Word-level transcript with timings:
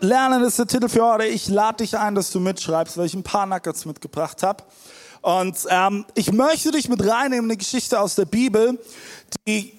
lernen 0.00 0.44
ist 0.44 0.58
der 0.58 0.66
Titel 0.66 0.88
für 0.88 1.04
heute. 1.04 1.24
Ich 1.24 1.48
lade 1.48 1.78
dich 1.78 1.96
ein, 1.96 2.14
dass 2.14 2.30
du 2.30 2.40
mitschreibst, 2.40 2.96
weil 2.96 3.06
ich 3.06 3.14
ein 3.14 3.22
paar 3.22 3.46
Nuggets 3.46 3.84
mitgebracht 3.84 4.42
habe. 4.42 4.64
Und 5.20 5.58
ähm, 5.68 6.06
ich 6.14 6.32
möchte 6.32 6.70
dich 6.70 6.88
mit 6.88 7.02
reinnehmen 7.02 7.46
in 7.46 7.50
eine 7.50 7.56
Geschichte 7.56 7.98
aus 8.00 8.14
der 8.14 8.24
Bibel, 8.24 8.78
die 9.46 9.78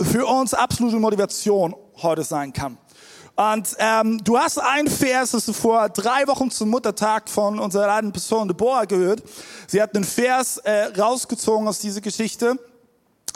für 0.00 0.26
uns 0.26 0.54
absolute 0.54 0.96
Motivation 0.98 1.74
heute 2.02 2.22
sein 2.22 2.52
kann. 2.52 2.78
Und 3.36 3.74
ähm, 3.78 4.22
du 4.22 4.38
hast 4.38 4.58
ein 4.58 4.86
Vers, 4.86 5.30
das 5.30 5.46
du 5.46 5.52
vor 5.54 5.88
drei 5.88 6.26
Wochen 6.26 6.50
zum 6.50 6.68
Muttertag 6.68 7.28
von 7.28 7.58
unserer 7.58 7.86
leitenden 7.86 8.12
Person 8.12 8.48
Deborah 8.48 8.84
gehört. 8.84 9.22
Sie 9.66 9.80
hat 9.80 9.94
einen 9.94 10.04
Vers 10.04 10.58
äh, 10.58 10.92
rausgezogen 10.98 11.66
aus 11.66 11.78
dieser 11.78 12.02
Geschichte 12.02 12.58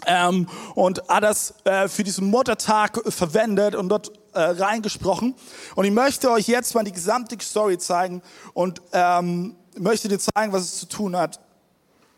ähm, 0.06 0.46
und 0.74 1.02
hat 1.08 1.22
das 1.22 1.54
äh, 1.64 1.88
für 1.88 2.04
diesen 2.04 2.28
Muttertag 2.28 3.00
verwendet 3.08 3.74
und 3.74 3.88
dort 3.88 4.12
äh, 4.34 4.40
reingesprochen. 4.40 5.34
Und 5.74 5.84
ich 5.84 5.92
möchte 5.92 6.30
euch 6.30 6.46
jetzt 6.48 6.74
mal 6.74 6.84
die 6.84 6.92
gesamte 6.92 7.36
Story 7.40 7.78
zeigen 7.78 8.22
und 8.52 8.82
ähm, 8.92 9.56
möchte 9.78 10.08
dir 10.08 10.18
zeigen, 10.18 10.52
was 10.52 10.62
es 10.62 10.78
zu 10.78 10.86
tun 10.86 11.16
hat 11.16 11.40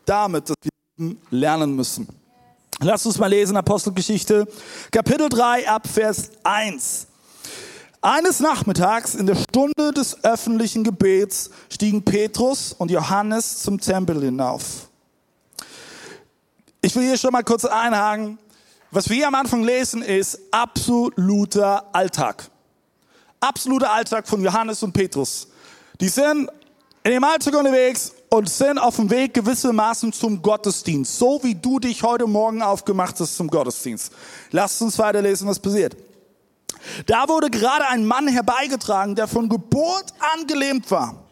damit, 0.06 0.48
dass 0.48 0.56
wir 0.96 1.16
lernen 1.30 1.74
müssen. 1.76 2.08
Lass 2.80 3.06
uns 3.06 3.18
mal 3.18 3.28
lesen, 3.28 3.56
Apostelgeschichte, 3.56 4.46
Kapitel 4.90 5.28
3, 5.28 5.68
Abvers 5.68 6.30
1. 6.44 7.06
Eines 8.02 8.40
Nachmittags 8.40 9.14
in 9.14 9.26
der 9.26 9.34
Stunde 9.34 9.92
des 9.92 10.22
öffentlichen 10.22 10.84
Gebets 10.84 11.50
stiegen 11.70 12.04
Petrus 12.04 12.72
und 12.72 12.90
Johannes 12.90 13.62
zum 13.62 13.80
Tempel 13.80 14.22
hinauf. 14.22 14.88
Ich 16.82 16.94
will 16.94 17.02
hier 17.02 17.18
schon 17.18 17.32
mal 17.32 17.42
kurz 17.42 17.64
einhaken. 17.64 18.38
Was 18.92 19.08
wir 19.08 19.16
hier 19.16 19.28
am 19.28 19.34
Anfang 19.34 19.64
lesen, 19.64 20.02
ist 20.02 20.38
absoluter 20.52 21.92
Alltag. 21.92 22.48
Absoluter 23.40 23.92
Alltag 23.92 24.28
von 24.28 24.42
Johannes 24.42 24.82
und 24.82 24.92
Petrus. 24.92 25.48
Die 26.00 26.08
sind 26.08 26.48
in 27.02 27.10
dem 27.10 27.24
Alltag 27.24 27.54
unterwegs 27.54 28.12
und 28.30 28.48
sind 28.48 28.78
auf 28.78 28.96
dem 28.96 29.10
Weg 29.10 29.34
gewissermaßen 29.34 30.12
zum 30.12 30.40
Gottesdienst. 30.40 31.18
So 31.18 31.40
wie 31.42 31.54
du 31.54 31.80
dich 31.80 32.02
heute 32.02 32.26
Morgen 32.26 32.62
aufgemacht 32.62 33.18
hast 33.18 33.36
zum 33.36 33.48
Gottesdienst. 33.48 34.12
Lasst 34.52 34.80
uns 34.80 34.98
weiterlesen, 34.98 35.48
was 35.48 35.58
passiert. 35.58 35.96
Da 37.06 37.28
wurde 37.28 37.50
gerade 37.50 37.88
ein 37.88 38.06
Mann 38.06 38.28
herbeigetragen, 38.28 39.16
der 39.16 39.26
von 39.26 39.48
Geburt 39.48 40.12
an 40.34 40.46
gelähmt 40.46 40.90
war. 40.92 41.24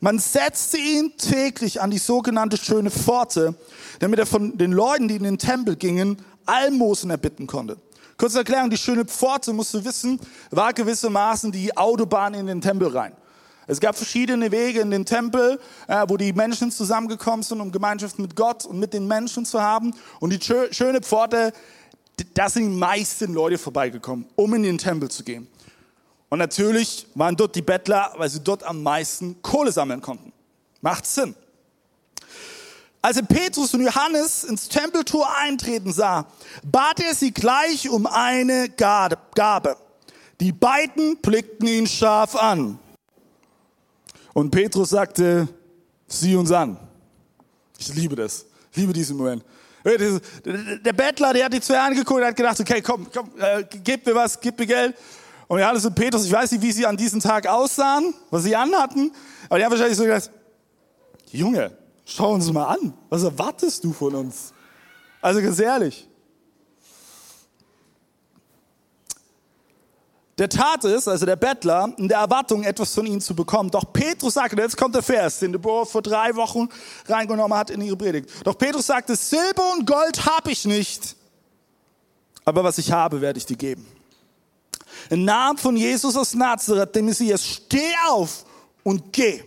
Man 0.00 0.18
setzte 0.18 0.78
ihn 0.78 1.16
täglich 1.16 1.80
an 1.80 1.90
die 1.90 1.98
sogenannte 1.98 2.56
schöne 2.56 2.90
Pforte, 2.90 3.54
damit 4.00 4.18
er 4.18 4.26
von 4.26 4.58
den 4.58 4.72
Leuten, 4.72 5.08
die 5.08 5.16
in 5.16 5.22
den 5.22 5.38
Tempel 5.38 5.76
gingen, 5.76 6.18
Almosen 6.46 7.10
erbitten 7.10 7.46
konnte. 7.46 7.76
Kurze 8.16 8.38
Erklärung, 8.38 8.70
die 8.70 8.78
schöne 8.78 9.04
Pforte, 9.04 9.52
musst 9.52 9.74
du 9.74 9.84
wissen, 9.84 10.18
war 10.50 10.72
gewissermaßen 10.72 11.52
die 11.52 11.76
Autobahn 11.76 12.32
in 12.34 12.46
den 12.46 12.60
Tempel 12.60 12.88
rein. 12.88 13.12
Es 13.66 13.80
gab 13.80 13.96
verschiedene 13.96 14.50
Wege 14.52 14.80
in 14.80 14.90
den 14.90 15.04
Tempel, 15.04 15.58
äh, 15.88 16.04
wo 16.08 16.16
die 16.16 16.32
Menschen 16.32 16.70
zusammengekommen 16.70 17.42
sind, 17.42 17.60
um 17.60 17.72
Gemeinschaft 17.72 18.18
mit 18.18 18.36
Gott 18.36 18.64
und 18.64 18.78
mit 18.78 18.92
den 18.94 19.06
Menschen 19.06 19.44
zu 19.44 19.60
haben. 19.60 19.92
Und 20.20 20.30
die 20.30 20.40
schöne 20.70 21.00
Pforte, 21.00 21.52
da 22.34 22.48
sind 22.48 22.70
die 22.70 22.78
meisten 22.78 23.34
Leute 23.34 23.58
vorbeigekommen, 23.58 24.26
um 24.36 24.54
in 24.54 24.62
den 24.62 24.78
Tempel 24.78 25.10
zu 25.10 25.24
gehen. 25.24 25.48
Und 26.28 26.38
natürlich 26.38 27.06
waren 27.14 27.36
dort 27.36 27.54
die 27.54 27.62
Bettler, 27.62 28.12
weil 28.16 28.30
sie 28.30 28.40
dort 28.40 28.62
am 28.62 28.82
meisten 28.82 29.42
Kohle 29.42 29.72
sammeln 29.72 30.00
konnten. 30.00 30.32
Macht 30.80 31.06
Sinn. 31.06 31.34
Als 33.06 33.18
er 33.18 33.22
Petrus 33.22 33.72
und 33.72 33.82
Johannes 33.82 34.42
ins 34.42 34.68
Tempeltor 34.68 35.32
eintreten 35.36 35.92
sah, 35.92 36.26
bat 36.64 36.98
er 36.98 37.14
sie 37.14 37.30
gleich 37.30 37.88
um 37.88 38.04
eine 38.04 38.68
Gabe. 38.68 39.76
Die 40.40 40.50
beiden 40.50 41.16
blickten 41.18 41.68
ihn 41.68 41.86
scharf 41.86 42.34
an. 42.34 42.80
Und 44.34 44.50
Petrus 44.50 44.90
sagte, 44.90 45.46
sieh 46.08 46.34
uns 46.34 46.50
an. 46.50 46.78
Ich 47.78 47.94
liebe 47.94 48.16
das. 48.16 48.44
Ich 48.72 48.78
liebe 48.78 48.92
diesen 48.92 49.16
Moment. 49.16 49.44
Der 49.84 50.92
Bettler, 50.92 51.32
der 51.32 51.44
hat 51.44 51.52
die 51.52 51.60
zwei 51.60 51.78
angeguckt 51.78 52.20
und 52.20 52.26
hat 52.26 52.34
gedacht, 52.34 52.58
okay, 52.58 52.82
komm, 52.82 53.06
komm, 53.14 53.30
äh, 53.38 53.62
gib 53.84 54.04
mir 54.04 54.16
was, 54.16 54.40
gib 54.40 54.58
mir 54.58 54.66
Geld. 54.66 54.96
Und 55.46 55.60
Johannes 55.60 55.84
und 55.84 55.94
Petrus, 55.94 56.24
ich 56.24 56.32
weiß 56.32 56.50
nicht, 56.50 56.60
wie 56.60 56.72
sie 56.72 56.84
an 56.84 56.96
diesem 56.96 57.20
Tag 57.20 57.46
aussahen, 57.46 58.14
was 58.32 58.42
sie 58.42 58.56
anhatten, 58.56 59.12
aber 59.48 59.60
die 59.60 59.64
haben 59.64 59.70
wahrscheinlich 59.70 59.96
so 59.96 60.02
gedacht, 60.02 60.28
Junge, 61.30 61.85
schau 62.06 62.32
uns 62.32 62.50
mal 62.50 62.64
an, 62.64 62.94
was 63.10 63.24
erwartest 63.24 63.84
du 63.84 63.92
von 63.92 64.14
uns? 64.14 64.54
Also 65.20 65.42
ganz 65.42 65.58
ehrlich. 65.58 66.08
Der 70.38 70.50
Tat 70.50 70.84
ist, 70.84 71.08
also 71.08 71.24
der 71.24 71.36
Bettler, 71.36 71.94
in 71.96 72.08
der 72.08 72.18
Erwartung, 72.18 72.62
etwas 72.62 72.94
von 72.94 73.06
ihnen 73.06 73.22
zu 73.22 73.34
bekommen. 73.34 73.70
Doch 73.70 73.90
Petrus 73.90 74.34
sagte, 74.34 74.60
jetzt 74.60 74.76
kommt 74.76 74.94
der 74.94 75.02
Vers, 75.02 75.38
den 75.38 75.52
Deborah 75.52 75.86
vor 75.86 76.02
drei 76.02 76.34
Wochen 76.36 76.68
reingenommen 77.06 77.56
hat 77.56 77.70
in 77.70 77.80
ihre 77.80 77.96
Predigt. 77.96 78.28
Doch 78.44 78.56
Petrus 78.56 78.86
sagte, 78.86 79.16
Silber 79.16 79.72
und 79.72 79.86
Gold 79.86 80.26
habe 80.26 80.50
ich 80.50 80.66
nicht, 80.66 81.16
aber 82.44 82.62
was 82.62 82.76
ich 82.76 82.92
habe, 82.92 83.20
werde 83.20 83.38
ich 83.38 83.46
dir 83.46 83.56
geben. 83.56 83.86
Im 85.08 85.24
Namen 85.24 85.58
von 85.58 85.74
Jesus 85.74 86.16
aus 86.16 86.34
Nazareth, 86.34 86.94
dem 86.94 87.06
Messias, 87.06 87.44
steh 87.44 87.94
auf 88.06 88.44
und 88.84 89.12
geh. 89.12 89.42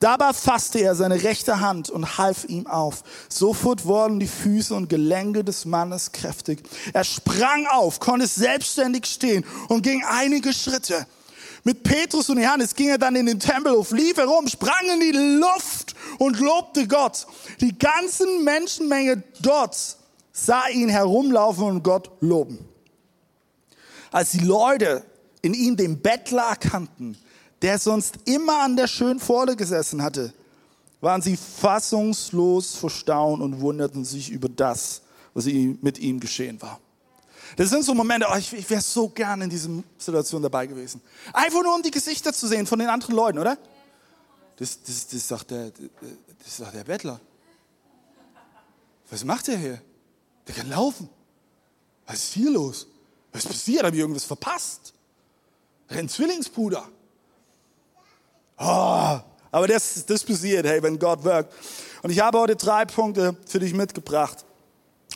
Dabei 0.00 0.32
fasste 0.32 0.80
er 0.80 0.94
seine 0.94 1.22
rechte 1.22 1.60
Hand 1.60 1.90
und 1.90 2.16
half 2.16 2.46
ihm 2.46 2.66
auf. 2.66 3.04
Sofort 3.28 3.84
wurden 3.84 4.18
die 4.18 4.26
Füße 4.26 4.74
und 4.74 4.88
Gelenke 4.88 5.44
des 5.44 5.66
Mannes 5.66 6.10
kräftig. 6.12 6.62
Er 6.94 7.04
sprang 7.04 7.66
auf, 7.66 8.00
konnte 8.00 8.26
selbstständig 8.26 9.04
stehen 9.04 9.44
und 9.68 9.82
ging 9.82 10.02
einige 10.08 10.54
Schritte. 10.54 11.06
Mit 11.64 11.82
Petrus 11.82 12.30
und 12.30 12.38
Johannes 12.38 12.74
ging 12.74 12.88
er 12.88 12.96
dann 12.96 13.14
in 13.14 13.26
den 13.26 13.38
Tempelhof, 13.38 13.90
lief 13.90 14.16
herum, 14.16 14.48
sprang 14.48 14.88
in 14.94 15.00
die 15.00 15.38
Luft 15.38 15.94
und 16.18 16.40
lobte 16.40 16.88
Gott. 16.88 17.26
Die 17.60 17.78
ganzen 17.78 18.42
Menschenmenge 18.42 19.22
dort 19.40 19.76
sah 20.32 20.66
ihn 20.68 20.88
herumlaufen 20.88 21.64
und 21.64 21.82
Gott 21.82 22.10
loben. 22.20 22.58
Als 24.10 24.30
die 24.30 24.38
Leute 24.38 25.04
in 25.42 25.52
ihm 25.52 25.76
den 25.76 26.00
Bettler 26.00 26.44
erkannten, 26.44 27.18
der 27.62 27.78
sonst 27.78 28.18
immer 28.24 28.62
an 28.62 28.76
der 28.76 28.86
schönen 28.86 29.20
Pforte 29.20 29.56
gesessen 29.56 30.02
hatte, 30.02 30.32
waren 31.00 31.22
sie 31.22 31.36
fassungslos 31.36 32.74
vor 32.74 32.90
Staunen 32.90 33.42
und 33.42 33.60
wunderten 33.60 34.04
sich 34.04 34.30
über 34.30 34.48
das, 34.48 35.02
was 35.34 35.46
mit 35.46 35.98
ihm 35.98 36.20
geschehen 36.20 36.60
war. 36.60 36.80
Das 37.56 37.70
sind 37.70 37.84
so 37.84 37.94
Momente, 37.94 38.26
oh, 38.30 38.36
ich, 38.36 38.52
ich 38.52 38.68
wäre 38.70 38.80
so 38.80 39.08
gern 39.08 39.42
in 39.42 39.50
dieser 39.50 39.68
Situation 39.98 40.42
dabei 40.42 40.66
gewesen. 40.66 41.00
Einfach 41.32 41.62
nur, 41.62 41.74
um 41.74 41.82
die 41.82 41.90
Gesichter 41.90 42.32
zu 42.32 42.46
sehen 42.46 42.66
von 42.66 42.78
den 42.78 42.88
anderen 42.88 43.14
Leuten, 43.14 43.38
oder? 43.38 43.58
Das, 44.56 44.80
das, 44.82 45.08
das, 45.08 45.28
doch 45.28 45.42
der, 45.42 45.72
das 46.44 46.56
doch 46.58 46.70
der 46.70 46.84
Bettler. 46.84 47.20
Was 49.10 49.24
macht 49.24 49.48
der 49.48 49.58
hier? 49.58 49.82
Der 50.46 50.54
kann 50.54 50.68
laufen. 50.68 51.08
Was 52.06 52.16
ist 52.16 52.32
hier 52.34 52.50
los? 52.50 52.86
Was 53.32 53.46
passiert? 53.46 53.84
Habe 53.84 53.96
ich 53.96 54.00
irgendwas 54.00 54.24
verpasst? 54.24 54.92
Ein 55.88 56.08
Zwillingsbruder. 56.08 56.88
Oh, 58.60 59.18
aber 59.50 59.66
das, 59.66 60.04
das 60.04 60.22
passiert, 60.22 60.66
hey, 60.66 60.82
wenn 60.82 60.98
Gott 60.98 61.24
wirkt. 61.24 61.52
Und 62.02 62.10
ich 62.10 62.20
habe 62.20 62.38
heute 62.38 62.56
drei 62.56 62.84
Punkte 62.84 63.34
für 63.46 63.58
dich 63.58 63.72
mitgebracht, 63.72 64.44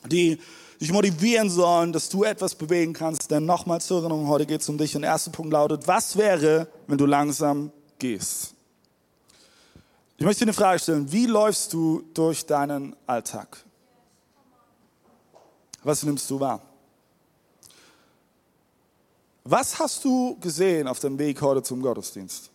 die 0.06 0.40
dich 0.80 0.90
motivieren 0.90 1.50
sollen, 1.50 1.92
dass 1.92 2.08
du 2.08 2.24
etwas 2.24 2.54
bewegen 2.54 2.94
kannst. 2.94 3.30
Denn 3.30 3.44
nochmal 3.44 3.82
zur 3.82 4.00
Erinnerung, 4.00 4.28
heute 4.28 4.46
geht 4.46 4.62
es 4.62 4.68
um 4.70 4.78
dich. 4.78 4.96
Und 4.96 5.02
der 5.02 5.10
erste 5.10 5.30
Punkt 5.30 5.52
lautet, 5.52 5.86
was 5.86 6.16
wäre, 6.16 6.68
wenn 6.86 6.96
du 6.96 7.04
langsam 7.04 7.70
gehst? 7.98 8.54
Ich 10.16 10.24
möchte 10.24 10.40
dir 10.40 10.50
eine 10.50 10.54
Frage 10.54 10.78
stellen. 10.78 11.12
Wie 11.12 11.26
läufst 11.26 11.72
du 11.74 12.02
durch 12.14 12.46
deinen 12.46 12.96
Alltag? 13.06 13.62
Was 15.82 16.02
nimmst 16.02 16.30
du 16.30 16.40
wahr? 16.40 16.62
Was 19.44 19.78
hast 19.78 20.02
du 20.02 20.38
gesehen 20.40 20.88
auf 20.88 20.98
dem 21.00 21.18
Weg 21.18 21.42
heute 21.42 21.62
zum 21.62 21.82
Gottesdienst? 21.82 22.53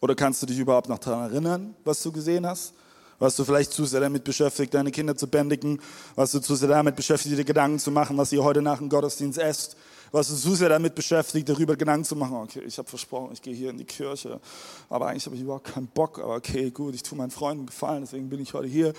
Oder 0.00 0.14
kannst 0.14 0.42
du 0.42 0.46
dich 0.46 0.58
überhaupt 0.58 0.88
noch 0.88 0.98
daran 0.98 1.30
erinnern, 1.30 1.74
was 1.84 2.02
du 2.02 2.12
gesehen 2.12 2.46
hast? 2.46 2.72
Warst 3.18 3.36
du 3.38 3.44
vielleicht 3.44 3.72
zu 3.72 3.84
sehr 3.84 4.00
damit 4.00 4.22
beschäftigt, 4.22 4.72
deine 4.74 4.92
Kinder 4.92 5.16
zu 5.16 5.26
bändigen? 5.26 5.80
Warst 6.14 6.34
du 6.34 6.38
zu 6.38 6.54
sehr 6.54 6.68
damit 6.68 6.94
beschäftigt, 6.94 7.36
dir 7.36 7.44
Gedanken 7.44 7.80
zu 7.80 7.90
machen, 7.90 8.16
was 8.16 8.30
ihr 8.32 8.44
heute 8.44 8.62
nach 8.62 8.78
dem 8.78 8.88
Gottesdienst 8.88 9.38
esst? 9.38 9.76
Was 10.12 10.30
ist 10.30 10.42
so 10.42 10.54
sehr 10.54 10.68
damit 10.68 10.94
beschäftigt, 10.94 11.48
darüber 11.48 11.76
Gedanken 11.76 12.04
zu 12.04 12.16
machen, 12.16 12.36
okay, 12.36 12.62
ich 12.64 12.78
habe 12.78 12.88
versprochen, 12.88 13.30
ich 13.32 13.42
gehe 13.42 13.54
hier 13.54 13.70
in 13.70 13.76
die 13.76 13.84
Kirche, 13.84 14.40
aber 14.88 15.08
eigentlich 15.08 15.26
habe 15.26 15.36
ich 15.36 15.42
überhaupt 15.42 15.66
keinen 15.66 15.88
Bock, 15.88 16.18
aber 16.18 16.36
okay, 16.36 16.70
gut, 16.70 16.94
ich 16.94 17.02
tue 17.02 17.18
meinen 17.18 17.30
Freunden 17.30 17.66
gefallen, 17.66 18.02
deswegen 18.02 18.30
bin 18.30 18.40
ich 18.40 18.54
heute 18.54 18.68
hier. 18.68 18.94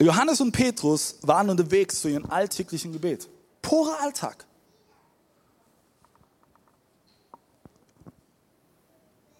Johannes 0.00 0.40
und 0.40 0.52
Petrus 0.52 1.18
waren 1.22 1.50
unterwegs 1.50 2.00
zu 2.00 2.08
ihrem 2.08 2.26
alltäglichen 2.26 2.92
Gebet. 2.92 3.28
Purer 3.62 4.00
Alltag. 4.00 4.46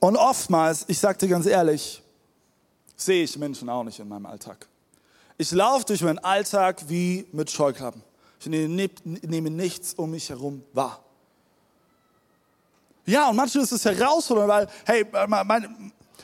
Und 0.00 0.16
oftmals, 0.16 0.84
ich 0.88 0.98
dir 0.98 1.28
ganz 1.28 1.46
ehrlich, 1.46 2.02
sehe 2.96 3.24
ich 3.24 3.38
Menschen 3.38 3.68
auch 3.68 3.84
nicht 3.84 3.98
in 3.98 4.08
meinem 4.08 4.26
Alltag. 4.26 4.66
Ich 5.36 5.52
laufe 5.52 5.84
durch 5.86 6.02
meinen 6.02 6.18
Alltag 6.18 6.82
wie 6.88 7.26
mit 7.32 7.50
Scheuklappen. 7.50 8.02
Ich 8.40 8.46
nehme 8.46 9.50
nichts 9.50 9.94
um 9.94 10.10
mich 10.10 10.30
herum 10.30 10.62
wahr. 10.72 11.04
Ja, 13.04 13.28
und 13.28 13.36
manchmal 13.36 13.64
ist 13.64 13.72
es 13.72 13.84
herausfordernd, 13.84 14.48
weil, 14.48 14.68
hey, 14.84 15.06
meine, 15.26 15.68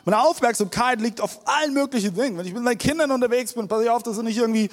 meine 0.05 0.22
Aufmerksamkeit 0.22 1.00
liegt 1.00 1.20
auf 1.20 1.40
allen 1.46 1.75
möglichen 1.75 2.14
Dingen. 2.14 2.38
Wenn 2.38 2.46
ich 2.46 2.55
mit 2.55 2.62
meinen 2.62 2.79
Kindern 2.79 3.11
unterwegs 3.11 3.52
bin, 3.52 3.67
passe 3.67 3.84
ich 3.84 3.90
auf, 3.90 4.05
dass 4.05 4.17
sie 4.17 4.22
nicht 4.22 4.38
irgendwie 4.38 4.70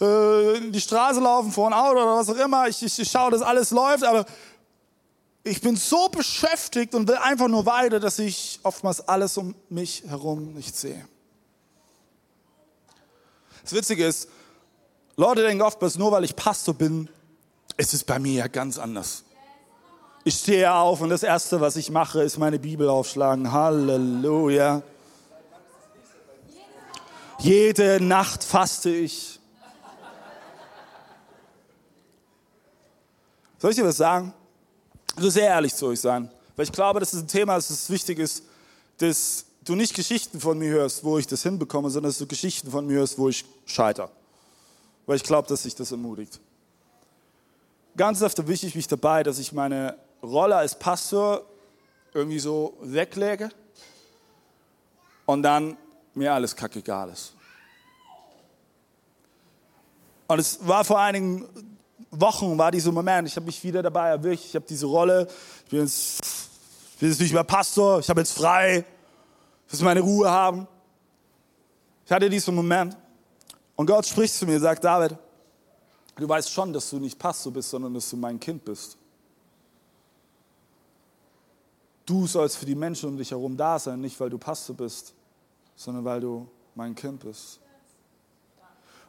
äh, 0.00 0.56
in 0.56 0.72
die 0.72 0.80
Straße 0.80 1.20
laufen 1.20 1.52
vor 1.52 1.68
ein 1.68 1.72
Auto 1.72 2.00
oder 2.00 2.16
was 2.16 2.28
auch 2.28 2.44
immer. 2.44 2.66
Ich, 2.66 2.82
ich, 2.82 2.98
ich 2.98 3.08
schaue, 3.08 3.30
dass 3.30 3.42
alles 3.42 3.70
läuft, 3.70 4.02
aber 4.02 4.26
ich 5.44 5.60
bin 5.60 5.76
so 5.76 6.08
beschäftigt 6.08 6.94
und 6.94 7.08
will 7.08 7.16
einfach 7.16 7.48
nur 7.48 7.66
weiter, 7.66 7.98
dass 7.98 8.18
ich 8.18 8.60
oftmals 8.62 9.06
alles 9.08 9.36
um 9.36 9.54
mich 9.68 10.04
herum 10.06 10.54
nicht 10.54 10.76
sehe. 10.76 11.06
Das 13.62 13.72
Witzige 13.72 14.06
ist, 14.06 14.28
Leute 15.16 15.42
denken 15.42 15.62
oftmals, 15.62 15.98
nur 15.98 16.12
weil 16.12 16.24
ich 16.24 16.36
Pastor 16.36 16.74
bin, 16.74 17.08
ist 17.76 17.94
es 17.94 18.04
bei 18.04 18.18
mir 18.18 18.32
ja 18.32 18.46
ganz 18.46 18.78
anders. 18.78 19.24
Ich 20.24 20.36
stehe 20.36 20.72
auf 20.72 21.00
und 21.00 21.10
das 21.10 21.24
Erste, 21.24 21.60
was 21.60 21.76
ich 21.76 21.90
mache, 21.90 22.22
ist 22.22 22.38
meine 22.38 22.58
Bibel 22.58 22.88
aufschlagen. 22.88 23.50
Halleluja. 23.50 24.82
Jede 27.40 28.00
Nacht 28.00 28.44
faste 28.44 28.90
ich. 28.90 29.40
Soll 33.58 33.70
ich 33.70 33.76
dir 33.76 33.84
was 33.84 33.96
sagen? 33.96 34.32
So 35.16 35.30
sehr 35.30 35.48
ehrlich 35.48 35.74
zu 35.74 35.86
euch 35.86 36.00
sein. 36.00 36.30
Weil 36.56 36.64
ich 36.64 36.72
glaube, 36.72 37.00
das 37.00 37.14
ist 37.14 37.22
ein 37.22 37.28
Thema, 37.28 37.54
dass 37.54 37.70
es 37.70 37.90
wichtig 37.90 38.18
ist, 38.18 38.44
dass 38.98 39.46
du 39.64 39.74
nicht 39.74 39.94
Geschichten 39.94 40.40
von 40.40 40.58
mir 40.58 40.70
hörst, 40.70 41.04
wo 41.04 41.18
ich 41.18 41.26
das 41.26 41.42
hinbekomme, 41.42 41.90
sondern 41.90 42.10
dass 42.10 42.18
du 42.18 42.26
Geschichten 42.26 42.70
von 42.70 42.86
mir 42.86 42.98
hörst, 42.98 43.18
wo 43.18 43.28
ich 43.28 43.44
scheiter. 43.66 44.10
Weil 45.06 45.16
ich 45.16 45.22
glaube, 45.22 45.48
dass 45.48 45.62
sich 45.62 45.74
das 45.74 45.90
ermutigt. 45.90 46.40
Ganz 47.96 48.22
oft 48.22 48.38
erwische 48.38 48.66
ich 48.66 48.74
mich 48.74 48.88
dabei, 48.88 49.22
dass 49.22 49.38
ich 49.38 49.52
meine 49.52 49.96
Rolle 50.22 50.56
als 50.56 50.78
Pastor 50.78 51.44
irgendwie 52.14 52.38
so 52.38 52.76
weglege 52.80 53.50
und 55.26 55.42
dann 55.42 55.76
mir 56.14 56.32
alles 56.32 56.54
kackegal 56.54 57.10
ist. 57.10 57.34
Und 60.28 60.38
es 60.38 60.66
war 60.66 60.84
vor 60.84 60.98
einigen 60.98 61.46
Wochen 62.12 62.58
war 62.58 62.70
dieser 62.70 62.92
Moment, 62.92 63.26
ich 63.26 63.36
habe 63.36 63.46
mich 63.46 63.64
wieder 63.64 63.82
dabei 63.82 64.10
erwischt, 64.10 64.44
ich 64.44 64.54
habe 64.54 64.66
diese 64.68 64.84
Rolle, 64.84 65.26
ich 65.64 65.70
bin 65.70 65.80
jetzt, 65.80 66.20
ich 66.92 66.98
bin 67.00 67.08
jetzt 67.08 67.20
nicht 67.20 67.32
mehr 67.32 67.42
Pastor, 67.42 68.00
ich 68.00 68.08
habe 68.10 68.20
jetzt 68.20 68.34
frei, 68.34 68.84
ich 69.66 69.78
will 69.78 69.84
meine 69.84 70.00
Ruhe 70.00 70.30
haben. 70.30 70.68
Ich 72.04 72.12
hatte 72.12 72.28
diesen 72.28 72.54
Moment 72.54 72.96
und 73.76 73.86
Gott 73.86 74.04
spricht 74.04 74.34
zu 74.34 74.44
mir 74.44 74.56
und 74.56 74.60
sagt, 74.60 74.84
David, 74.84 75.16
du 76.16 76.28
weißt 76.28 76.50
schon, 76.50 76.70
dass 76.74 76.90
du 76.90 76.98
nicht 76.98 77.18
Pastor 77.18 77.50
bist, 77.50 77.70
sondern 77.70 77.94
dass 77.94 78.10
du 78.10 78.16
mein 78.18 78.38
Kind 78.38 78.62
bist. 78.62 78.98
Du 82.04 82.26
sollst 82.26 82.58
für 82.58 82.66
die 82.66 82.74
Menschen 82.74 83.08
um 83.08 83.16
dich 83.16 83.30
herum 83.30 83.56
da 83.56 83.78
sein, 83.78 84.02
nicht 84.02 84.20
weil 84.20 84.28
du 84.28 84.36
Pastor 84.36 84.76
bist, 84.76 85.14
sondern 85.76 86.04
weil 86.04 86.20
du 86.20 86.46
mein 86.74 86.94
Kind 86.94 87.20
bist. 87.20 87.58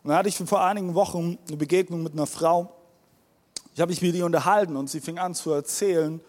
Und 0.03 0.11
da 0.11 0.17
hatte 0.17 0.29
ich 0.29 0.37
vor 0.37 0.63
einigen 0.63 0.93
Wochen 0.95 1.37
eine 1.47 1.57
Begegnung 1.57 2.03
mit 2.03 2.13
einer 2.13 2.27
Frau, 2.27 2.73
ich 3.73 3.81
habe 3.81 3.89
mich 3.89 4.01
mit 4.01 4.15
ihr 4.15 4.25
unterhalten 4.25 4.75
und 4.75 4.89
sie 4.89 5.01
fing 5.01 5.17
an 5.17 5.33
zu 5.33 5.51
erzählen, 5.51 6.21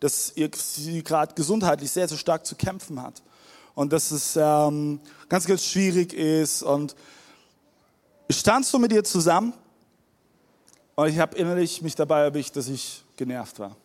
dass 0.00 0.32
sie 0.34 1.02
gerade 1.02 1.34
gesundheitlich 1.34 1.90
sehr, 1.90 2.08
sehr 2.08 2.18
stark 2.18 2.46
zu 2.46 2.54
kämpfen 2.54 3.02
hat. 3.02 3.22
Und 3.74 3.92
dass 3.92 4.10
es 4.10 4.36
ähm, 4.36 5.00
ganz, 5.28 5.46
ganz 5.46 5.64
schwierig 5.64 6.12
ist. 6.12 6.62
Und 6.62 6.94
ich 8.28 8.38
stand 8.38 8.66
so 8.66 8.78
mit 8.78 8.92
ihr 8.92 9.02
zusammen 9.02 9.52
und 10.94 11.08
ich 11.08 11.18
habe 11.18 11.36
innerlich 11.36 11.82
mich 11.82 11.94
dabei 11.94 12.22
erwischt, 12.22 12.54
dass 12.56 12.68
ich 12.68 13.02
genervt 13.16 13.58
war. 13.58 13.76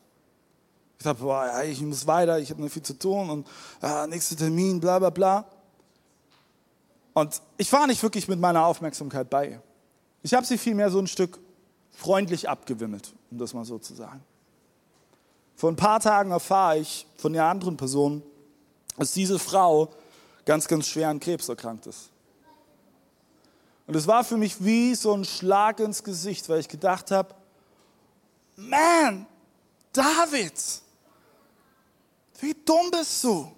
Ich 0.99 1.03
dachte, 1.03 1.21
boah, 1.21 1.63
ich 1.63 1.81
muss 1.81 2.05
weiter, 2.05 2.39
ich 2.39 2.49
habe 2.49 2.61
noch 2.61 2.69
viel 2.69 2.81
zu 2.81 2.97
tun 2.97 3.29
und 3.29 3.47
ah, 3.81 4.05
nächster 4.07 4.35
Termin, 4.35 4.79
bla 4.79 4.99
bla 4.99 5.09
bla. 5.09 5.45
Und 7.13 7.41
ich 7.57 7.71
war 7.71 7.87
nicht 7.87 8.03
wirklich 8.03 8.27
mit 8.27 8.39
meiner 8.39 8.65
Aufmerksamkeit 8.65 9.29
bei 9.29 9.49
ihr. 9.49 9.61
Ich 10.21 10.33
habe 10.33 10.45
sie 10.45 10.57
vielmehr 10.57 10.89
so 10.89 10.99
ein 10.99 11.07
Stück 11.07 11.39
freundlich 11.97 12.47
abgewimmelt, 12.47 13.11
um 13.31 13.39
das 13.39 13.55
mal 13.55 13.65
so 13.65 13.79
zu 13.79 13.95
sagen. 13.95 14.23
Vor 15.55 15.71
ein 15.71 15.75
paar 15.75 15.99
Tagen 15.99 16.29
erfahre 16.29 16.77
ich 16.77 17.07
von 17.17 17.33
der 17.33 17.45
anderen 17.45 17.75
Person, 17.75 18.21
dass 18.97 19.13
diese 19.13 19.39
Frau 19.39 19.89
ganz, 20.45 20.67
ganz 20.67 20.87
schwer 20.87 21.09
an 21.09 21.19
Krebs 21.19 21.49
erkrankt 21.49 21.87
ist. 21.87 22.11
Und 23.87 23.95
es 23.95 24.05
war 24.05 24.23
für 24.23 24.37
mich 24.37 24.63
wie 24.63 24.93
so 24.93 25.13
ein 25.13 25.25
Schlag 25.25 25.79
ins 25.79 26.03
Gesicht, 26.03 26.47
weil 26.49 26.59
ich 26.59 26.67
gedacht 26.67 27.09
habe, 27.09 27.33
man, 28.55 29.25
David, 29.91 30.53
wie 32.39 32.55
dumm 32.63 32.91
bist 32.91 33.23
du? 33.23 33.51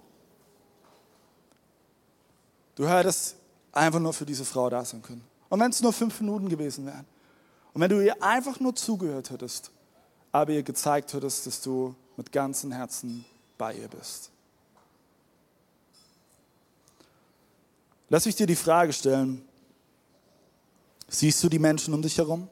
Du 2.74 2.88
hättest 2.88 3.36
einfach 3.70 4.00
nur 4.00 4.14
für 4.14 4.24
diese 4.24 4.46
Frau 4.46 4.70
da 4.70 4.82
sein 4.82 5.02
können. 5.02 5.24
Und 5.50 5.60
wenn 5.60 5.70
es 5.70 5.82
nur 5.82 5.92
fünf 5.92 6.18
Minuten 6.20 6.48
gewesen 6.48 6.86
wären. 6.86 7.04
Und 7.72 7.80
wenn 7.80 7.90
du 7.90 8.00
ihr 8.00 8.22
einfach 8.22 8.60
nur 8.60 8.74
zugehört 8.74 9.30
hättest, 9.30 9.70
aber 10.32 10.52
ihr 10.52 10.62
gezeigt 10.62 11.12
hättest, 11.12 11.46
dass 11.46 11.60
du 11.60 11.94
mit 12.16 12.32
ganzem 12.32 12.72
Herzen 12.72 13.24
bei 13.58 13.74
ihr 13.74 13.88
bist. 13.88 14.30
Lass 18.08 18.26
mich 18.26 18.34
dir 18.34 18.46
die 18.46 18.56
Frage 18.56 18.92
stellen, 18.92 19.42
siehst 21.08 21.42
du 21.44 21.48
die 21.48 21.58
Menschen 21.58 21.94
um 21.94 22.02
dich 22.02 22.18
herum? 22.18 22.48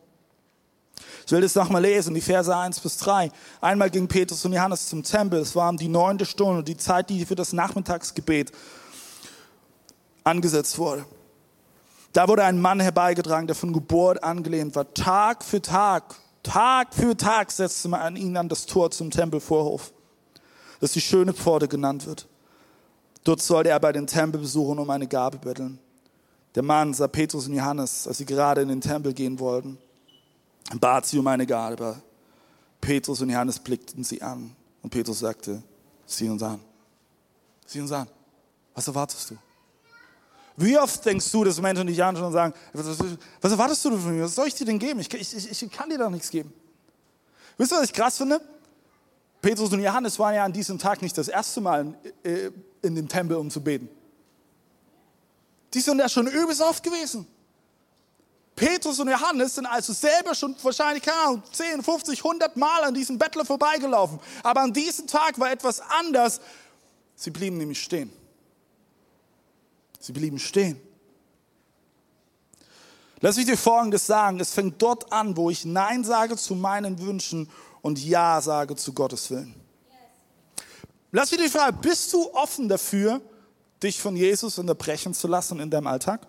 Ich 1.26 1.32
will 1.32 1.40
das 1.40 1.54
nochmal 1.54 1.82
lesen, 1.82 2.14
die 2.14 2.20
Verse 2.20 2.54
1 2.54 2.80
bis 2.80 2.96
3. 2.98 3.30
Einmal 3.60 3.90
ging 3.90 4.08
Petrus 4.08 4.44
und 4.44 4.52
Johannes 4.52 4.88
zum 4.88 5.02
Tempel. 5.02 5.40
Es 5.40 5.54
war 5.54 5.68
um 5.68 5.76
die 5.76 5.88
neunte 5.88 6.24
Stunde, 6.24 6.62
die 6.62 6.76
Zeit, 6.76 7.10
die 7.10 7.26
für 7.26 7.34
das 7.34 7.52
Nachmittagsgebet 7.52 8.52
angesetzt 10.24 10.78
wurde. 10.78 11.04
Da 12.12 12.28
wurde 12.28 12.44
ein 12.44 12.60
Mann 12.60 12.80
herbeigetragen, 12.80 13.46
der 13.46 13.56
von 13.56 13.72
Geburt 13.72 14.22
angelehnt 14.22 14.74
war. 14.74 14.92
Tag 14.94 15.44
für 15.44 15.60
Tag, 15.60 16.16
Tag 16.42 16.94
für 16.94 17.16
Tag 17.16 17.50
setzte 17.50 17.88
man 17.88 18.16
ihn 18.16 18.36
an 18.36 18.48
das 18.48 18.66
Tor 18.66 18.90
zum 18.90 19.10
Tempelvorhof, 19.10 19.92
das 20.80 20.92
die 20.92 21.00
schöne 21.00 21.34
Pforte 21.34 21.68
genannt 21.68 22.06
wird. 22.06 22.26
Dort 23.24 23.42
sollte 23.42 23.70
er 23.70 23.80
bei 23.80 23.92
den 23.92 24.06
Tempelbesuchern 24.06 24.78
um 24.78 24.88
eine 24.88 25.06
Gabe 25.06 25.38
betteln. 25.38 25.78
Der 26.54 26.62
Mann 26.62 26.94
sah 26.94 27.08
Petrus 27.08 27.46
und 27.46 27.54
Johannes, 27.54 28.08
als 28.08 28.18
sie 28.18 28.24
gerade 28.24 28.62
in 28.62 28.68
den 28.68 28.80
Tempel 28.80 29.12
gehen 29.12 29.38
wollten, 29.38 29.76
bat 30.80 31.06
sie 31.06 31.18
um 31.18 31.26
eine 31.26 31.46
Gabe. 31.46 32.00
Petrus 32.80 33.20
und 33.20 33.30
Johannes 33.30 33.58
blickten 33.58 34.02
sie 34.02 34.22
an 34.22 34.56
und 34.82 34.90
Petrus 34.90 35.18
sagte, 35.18 35.62
sieh 36.06 36.28
uns 36.28 36.42
an. 36.42 36.60
Sieh 37.66 37.80
uns 37.80 37.92
an. 37.92 38.08
Was 38.74 38.88
erwartest 38.88 39.30
du? 39.30 39.36
Wie 40.60 40.76
oft 40.76 41.04
denkst 41.06 41.30
du, 41.30 41.44
dass 41.44 41.60
Menschen 41.60 41.86
dich 41.86 42.02
anschauen 42.02 42.26
und 42.26 42.32
sagen, 42.32 42.52
was, 42.72 43.52
erwartest 43.52 43.84
du 43.84 43.96
von 43.96 44.16
mir? 44.16 44.24
Was 44.24 44.34
soll 44.34 44.48
ich 44.48 44.54
dir 44.54 44.64
denn 44.64 44.80
geben? 44.80 44.98
Ich, 44.98 45.14
ich, 45.14 45.62
ich 45.62 45.70
kann 45.70 45.88
dir 45.88 45.98
doch 45.98 46.10
nichts 46.10 46.30
geben. 46.30 46.52
Wisst 47.56 47.72
ihr, 47.72 47.76
was 47.76 47.84
ich 47.84 47.92
krass 47.92 48.18
finde? 48.18 48.40
Petrus 49.40 49.72
und 49.72 49.80
Johannes 49.80 50.18
waren 50.18 50.34
ja 50.34 50.44
an 50.44 50.52
diesem 50.52 50.76
Tag 50.76 51.00
nicht 51.00 51.16
das 51.16 51.28
erste 51.28 51.60
Mal 51.60 51.94
in, 52.24 52.28
äh, 52.28 52.50
in 52.82 52.96
dem 52.96 53.08
Tempel, 53.08 53.36
um 53.36 53.50
zu 53.50 53.60
beten. 53.60 53.88
Die 55.72 55.80
sind 55.80 56.00
ja 56.00 56.08
schon 56.08 56.26
übelst 56.26 56.60
oft 56.60 56.82
gewesen. 56.82 57.24
Petrus 58.56 58.98
und 58.98 59.08
Johannes 59.08 59.54
sind 59.54 59.66
also 59.66 59.92
selber 59.92 60.34
schon 60.34 60.56
wahrscheinlich, 60.60 61.04
keine 61.04 61.20
Ahnung, 61.20 61.42
10, 61.52 61.84
50, 61.84 62.18
100 62.18 62.56
Mal 62.56 62.82
an 62.82 62.94
diesem 62.94 63.16
Bettler 63.16 63.44
vorbeigelaufen. 63.44 64.18
Aber 64.42 64.62
an 64.62 64.72
diesem 64.72 65.06
Tag 65.06 65.38
war 65.38 65.52
etwas 65.52 65.80
anders. 65.80 66.40
Sie 67.14 67.30
blieben 67.30 67.58
nämlich 67.58 67.80
stehen. 67.80 68.10
Sie 69.98 70.12
blieben 70.12 70.38
stehen. 70.38 70.80
Lass 73.20 73.36
mich 73.36 73.46
dir 73.46 73.56
Folgendes 73.56 74.06
sagen. 74.06 74.38
Es 74.38 74.52
fängt 74.52 74.80
dort 74.80 75.12
an, 75.12 75.36
wo 75.36 75.50
ich 75.50 75.64
Nein 75.64 76.04
sage 76.04 76.36
zu 76.36 76.54
meinen 76.54 77.00
Wünschen 77.00 77.50
und 77.82 77.98
Ja 78.04 78.40
sage 78.40 78.76
zu 78.76 78.92
Gottes 78.92 79.30
Willen. 79.30 79.54
Lass 81.10 81.30
mich 81.30 81.40
dir 81.40 81.50
fragen, 81.50 81.78
bist 81.80 82.12
du 82.12 82.32
offen 82.32 82.68
dafür, 82.68 83.20
dich 83.82 84.00
von 84.00 84.14
Jesus 84.14 84.58
unterbrechen 84.58 85.14
zu 85.14 85.26
lassen 85.26 85.58
in 85.58 85.70
deinem 85.70 85.86
Alltag? 85.86 86.26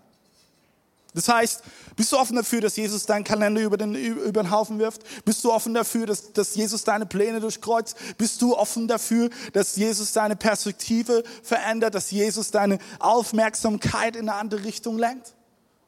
Das 1.14 1.28
heißt, 1.28 1.64
bist 1.96 2.12
du 2.12 2.18
offen 2.18 2.36
dafür, 2.36 2.62
dass 2.62 2.76
Jesus 2.76 3.06
deinen 3.06 3.24
Kalender 3.24 3.62
über 3.62 3.78
den, 3.78 3.96
über 3.96 4.44
den 4.44 4.52
Haufen 4.52 4.78
wirft? 4.78 5.02
Bist 5.26 5.44
du 5.44 5.52
offen 5.52 5.74
dafür, 5.74 6.06
dass, 6.06 6.34
dass 6.34 6.54
Jesus 6.54 6.84
deine 6.84 7.06
Pläne 7.08 7.40
durchkreuzt? 7.40 7.98
Bist 8.18 8.42
du 8.42 8.56
offen 8.56 8.88
dafür, 8.88 9.30
dass 9.54 9.76
Jesus 9.76 10.14
deine 10.14 10.36
Perspektive 10.36 11.24
verändert, 11.42 11.96
dass 11.96 12.12
Jesus 12.12 12.52
deine 12.52 12.78
Aufmerksamkeit 13.00 14.16
in 14.16 14.30
eine 14.30 14.38
andere 14.38 14.64
Richtung 14.64 15.00
lenkt? 15.00 15.34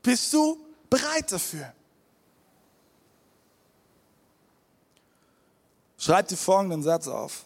Bist 0.01 0.33
du 0.33 0.57
bereit 0.89 1.31
dafür? 1.31 1.71
Schreib 5.99 6.29
dir 6.29 6.37
folgenden 6.37 6.81
Satz 6.81 7.07
auf. 7.07 7.45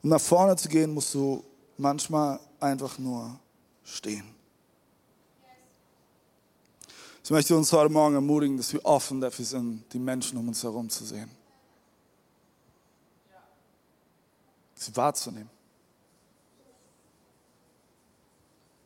Um 0.00 0.10
nach 0.10 0.20
vorne 0.20 0.54
zu 0.54 0.68
gehen, 0.68 0.94
musst 0.94 1.12
du 1.12 1.42
manchmal 1.76 2.38
einfach 2.60 2.98
nur 2.98 3.36
stehen. 3.82 4.37
Ich 7.28 7.30
möchte 7.30 7.54
uns 7.54 7.70
heute 7.74 7.92
Morgen 7.92 8.14
ermutigen, 8.14 8.56
dass 8.56 8.72
wir 8.72 8.82
offen 8.86 9.20
dafür 9.20 9.44
sind, 9.44 9.84
die 9.92 9.98
Menschen 9.98 10.38
um 10.38 10.48
uns 10.48 10.62
herum 10.62 10.88
zu 10.88 11.04
sehen. 11.04 11.30
Sie 14.74 14.96
wahrzunehmen. 14.96 15.50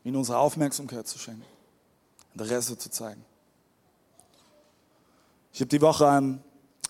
Ihnen 0.03 0.17
unsere 0.17 0.39
Aufmerksamkeit 0.39 1.07
zu 1.07 1.21
schenken. 1.21 1.45
Interesse 2.35 2.77
zu 2.77 2.91
zeigen. 2.91 3.25
Ich 5.53 5.61
habe 5.61 5.69
die 5.69 5.81
Woche 5.81 6.09
ein, 6.09 6.43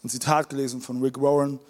ein, 0.03 0.09
Zitat 0.09 0.49
gelesen 0.49 0.81
von 0.81 1.03
Rick 1.03 1.21
Warren. 1.21 1.61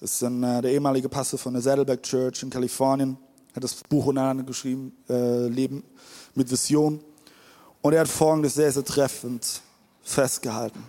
Das 0.00 0.12
ist 0.12 0.22
ein, 0.22 0.42
äh, 0.42 0.62
der 0.62 0.72
ehemalige 0.72 1.10
Pastor 1.10 1.38
von 1.38 1.52
der 1.52 1.60
Saddleback 1.60 2.02
Church 2.02 2.42
in 2.42 2.48
Kalifornien. 2.48 3.18
Er 3.50 3.56
hat 3.56 3.64
das 3.64 3.74
Buch 3.74 4.06
untereinander 4.06 4.44
geschrieben, 4.44 4.96
äh, 5.06 5.48
Leben 5.48 5.84
mit 6.34 6.50
Vision. 6.50 7.04
Und 7.82 7.92
er 7.92 8.00
hat 8.00 8.08
Folgendes 8.08 8.54
sehr, 8.54 8.72
sehr 8.72 8.84
treffend 8.84 9.62
festgehalten. 10.02 10.82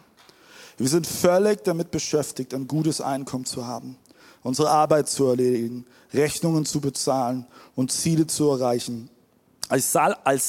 Wir 0.78 0.88
sind 0.88 1.06
völlig 1.06 1.64
damit 1.64 1.92
beschäftigt, 1.92 2.54
ein 2.54 2.68
gutes 2.68 3.02
Einkommen 3.02 3.46
zu 3.46 3.68
haben, 3.68 3.98
unsere 4.44 4.70
Arbeit 4.70 5.10
zu 5.10 5.28
erledigen, 5.28 5.86
Rechnungen 6.14 6.66
zu 6.66 6.80
bezahlen 6.80 7.46
und 7.76 7.92
Ziele 7.92 8.26
zu 8.26 8.50
erreichen, 8.50 9.10
als, 9.68 9.92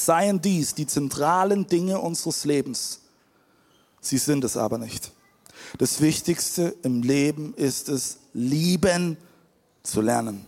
seien 0.05 0.41
dies 0.41 0.73
die 0.73 0.87
zentralen 0.87 1.67
Dinge 1.67 1.99
unseres 1.99 2.45
Lebens. 2.45 3.01
Sie 3.99 4.17
sind 4.17 4.43
es 4.43 4.57
aber 4.57 4.77
nicht. 4.77 5.11
Das 5.77 6.01
Wichtigste 6.01 6.75
im 6.81 7.03
Leben 7.03 7.53
ist 7.53 7.87
es, 7.89 8.17
lieben 8.33 9.17
zu 9.83 10.01
lernen. 10.01 10.45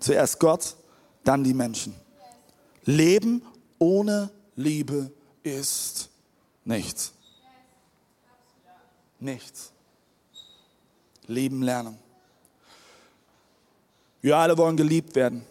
Zuerst 0.00 0.40
Gott, 0.40 0.76
dann 1.24 1.44
die 1.44 1.54
Menschen. 1.54 1.94
Leben 2.84 3.42
ohne 3.78 4.30
Liebe 4.56 5.10
ist 5.46 6.10
nichts. 6.64 7.12
Nichts. 9.18 9.72
Leben 11.26 11.62
lernen. 11.62 11.98
Wir 14.20 14.36
alle 14.36 14.56
wollen 14.58 14.76
geliebt 14.76 15.14
werden. 15.14 15.44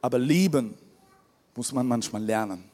Aber 0.00 0.18
lieben 0.18 0.76
muss 1.54 1.72
man 1.72 1.86
manchmal 1.86 2.22
lernen. 2.22 2.68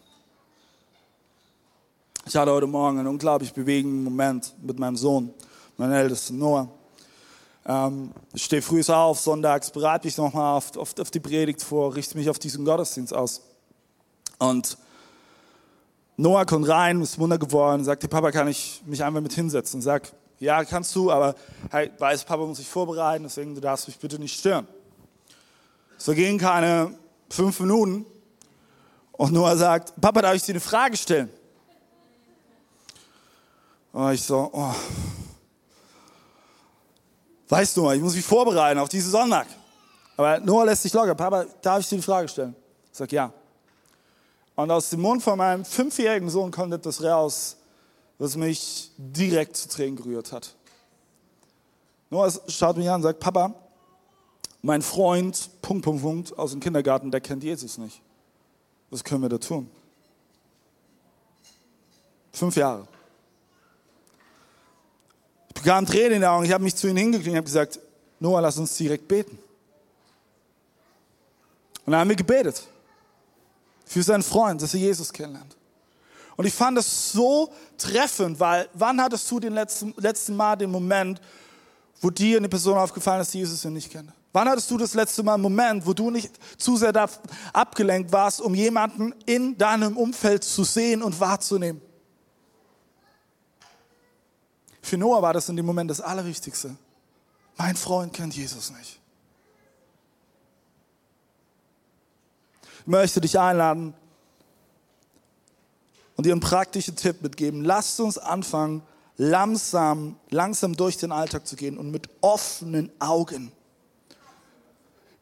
Ich 2.26 2.36
hatte 2.36 2.52
heute 2.52 2.66
Morgen 2.66 2.98
einen 2.98 3.08
unglaublich 3.08 3.52
bewegenden 3.52 4.04
Moment 4.04 4.54
mit 4.60 4.78
meinem 4.78 4.96
Sohn, 4.96 5.32
meinem 5.76 5.92
ältesten 5.92 6.38
Noah. 6.38 6.68
Ähm, 7.64 8.12
ich 8.34 8.44
stehe 8.44 8.60
früh 8.60 8.82
auf, 8.88 9.20
sonntags, 9.20 9.70
bereite 9.70 10.06
mich 10.06 10.16
nochmal 10.16 10.56
auf, 10.56 10.76
auf, 10.76 10.98
auf 10.98 11.10
die 11.10 11.20
Predigt 11.20 11.62
vor, 11.62 11.94
richte 11.94 12.16
mich 12.18 12.28
auf 12.28 12.38
diesen 12.38 12.64
Gottesdienst 12.64 13.14
aus. 13.14 13.42
Und 14.38 14.76
Noah 16.20 16.44
kommt 16.44 16.68
rein, 16.68 17.00
ist 17.00 17.16
Wunder 17.20 17.38
geworden, 17.38 17.84
sagt, 17.84 18.02
hey, 18.02 18.08
Papa, 18.08 18.32
kann 18.32 18.48
ich 18.48 18.82
mich 18.84 19.04
einfach 19.04 19.20
mit 19.20 19.32
hinsetzen? 19.32 19.80
Sag, 19.80 20.10
ja, 20.40 20.64
kannst 20.64 20.94
du, 20.96 21.12
aber 21.12 21.36
hey, 21.70 21.92
weiß, 21.96 22.24
Papa 22.24 22.44
muss 22.44 22.58
sich 22.58 22.68
vorbereiten, 22.68 23.22
deswegen 23.22 23.54
du 23.54 23.60
darfst 23.60 23.86
mich 23.86 23.96
bitte 24.00 24.18
nicht 24.18 24.36
stören. 24.36 24.66
So 25.96 26.12
gehen 26.14 26.36
keine 26.36 26.92
fünf 27.30 27.60
Minuten 27.60 28.04
und 29.12 29.32
Noah 29.32 29.56
sagt, 29.56 29.92
Papa, 30.00 30.20
darf 30.20 30.34
ich 30.34 30.42
dir 30.42 30.54
eine 30.54 30.60
Frage 30.60 30.96
stellen? 30.96 31.30
Und 33.92 34.12
ich 34.12 34.22
so, 34.22 34.50
oh. 34.52 34.74
Weißt 37.48 37.76
du, 37.76 37.92
ich 37.92 38.02
muss 38.02 38.16
mich 38.16 38.24
vorbereiten 38.24 38.80
auf 38.80 38.88
diesen 38.88 39.12
Sonntag. 39.12 39.46
Aber 40.16 40.40
Noah 40.40 40.66
lässt 40.66 40.82
sich 40.82 40.92
locker. 40.92 41.14
Papa, 41.14 41.46
darf 41.62 41.78
ich 41.78 41.88
dir 41.88 41.94
eine 41.94 42.02
Frage 42.02 42.28
stellen? 42.28 42.56
Ich 42.90 42.98
sage, 42.98 43.14
ja. 43.14 43.32
Und 44.58 44.72
aus 44.72 44.90
dem 44.90 45.02
Mund 45.02 45.22
von 45.22 45.38
meinem 45.38 45.64
fünfjährigen 45.64 46.28
Sohn 46.28 46.50
kommt 46.50 46.74
etwas 46.74 47.00
raus, 47.00 47.58
was 48.18 48.34
mich 48.34 48.90
direkt 48.96 49.56
zu 49.56 49.68
Tränen 49.68 49.94
gerührt 49.94 50.32
hat. 50.32 50.52
Noah 52.10 52.32
schaut 52.48 52.76
mich 52.76 52.88
an 52.88 52.96
und 52.96 53.02
sagt, 53.04 53.20
Papa, 53.20 53.54
mein 54.60 54.82
Freund, 54.82 55.48
Punkt, 55.62 55.84
Punkt, 55.84 56.02
Punkt, 56.02 56.36
aus 56.36 56.50
dem 56.50 56.58
Kindergarten, 56.58 57.12
der 57.12 57.20
kennt 57.20 57.44
Jesus 57.44 57.78
nicht. 57.78 58.02
Was 58.90 59.04
können 59.04 59.22
wir 59.22 59.28
da 59.28 59.38
tun? 59.38 59.70
Fünf 62.32 62.56
Jahre. 62.56 62.88
Ich 65.50 65.54
bekam 65.54 65.86
Tränen 65.86 66.14
in 66.14 66.20
den 66.22 66.30
Augen. 66.30 66.44
Ich 66.44 66.52
habe 66.52 66.64
mich 66.64 66.74
zu 66.74 66.88
ihnen 66.88 66.96
hingekriegt 66.96 67.30
und 67.30 67.36
habe 67.36 67.44
gesagt, 67.44 67.78
Noah, 68.18 68.40
lass 68.40 68.58
uns 68.58 68.76
direkt 68.76 69.06
beten. 69.06 69.38
Und 71.86 71.92
dann 71.92 72.00
haben 72.00 72.08
wir 72.08 72.16
gebetet. 72.16 72.66
Für 73.88 74.02
seinen 74.02 74.22
Freund, 74.22 74.60
dass 74.60 74.74
er 74.74 74.80
Jesus 74.80 75.12
kennenlernt. 75.12 75.56
Und 76.36 76.44
ich 76.44 76.54
fand 76.54 76.76
das 76.76 77.10
so 77.10 77.52
treffend, 77.78 78.38
weil 78.38 78.68
wann 78.74 79.00
hattest 79.00 79.28
du 79.30 79.40
den 79.40 79.54
letzten, 79.54 79.94
letzten 79.96 80.36
Mal 80.36 80.56
den 80.56 80.70
Moment, 80.70 81.20
wo 82.00 82.10
dir 82.10 82.36
eine 82.36 82.48
Person 82.48 82.76
aufgefallen 82.76 83.22
ist, 83.22 83.34
die 83.34 83.38
Jesus 83.38 83.64
nicht 83.64 83.90
kennt? 83.90 84.12
Wann 84.32 84.48
hattest 84.48 84.70
du 84.70 84.76
das 84.76 84.94
letzte 84.94 85.22
Mal 85.22 85.34
einen 85.34 85.42
Moment, 85.42 85.86
wo 85.86 85.94
du 85.94 86.10
nicht 86.10 86.30
zu 86.58 86.76
sehr 86.76 86.92
abgelenkt 87.52 88.12
warst, 88.12 88.40
um 88.42 88.54
jemanden 88.54 89.14
in 89.24 89.56
deinem 89.56 89.96
Umfeld 89.96 90.44
zu 90.44 90.64
sehen 90.64 91.02
und 91.02 91.18
wahrzunehmen? 91.18 91.80
Für 94.82 94.98
Noah 94.98 95.22
war 95.22 95.32
das 95.32 95.48
in 95.48 95.56
dem 95.56 95.66
Moment 95.66 95.90
das 95.90 96.00
Allerwichtigste. 96.00 96.76
Mein 97.56 97.74
Freund 97.74 98.12
kennt 98.12 98.36
Jesus 98.36 98.70
nicht. 98.70 99.00
Möchte 102.86 103.20
dich 103.20 103.38
einladen 103.38 103.94
und 106.16 106.24
dir 106.24 106.32
einen 106.32 106.40
praktischen 106.40 106.96
Tipp 106.96 107.22
mitgeben. 107.22 107.64
Lasst 107.64 108.00
uns 108.00 108.18
anfangen, 108.18 108.82
langsam, 109.16 110.16
langsam 110.30 110.76
durch 110.76 110.96
den 110.96 111.12
Alltag 111.12 111.46
zu 111.46 111.56
gehen 111.56 111.78
und 111.78 111.90
mit 111.90 112.08
offenen 112.20 112.90
Augen 112.98 113.52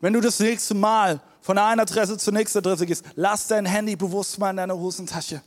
wenn 0.01 0.13
du 0.13 0.21
das 0.21 0.39
nächste 0.41 0.75
Mal 0.75 1.21
von 1.41 1.59
einer 1.59 1.83
Adresse 1.83 2.19
zur 2.19 2.33
nächsten 2.33 2.59
Adresse 2.59 2.87
gehst, 2.87 3.05
lass 3.15 3.47
dein 3.47 3.65
Handy 3.67 3.97
bewusst 3.97 4.39
mal 4.39 4.51
in 4.51 4.57
deiner 4.57 4.77
Hosentasche. 4.77 5.43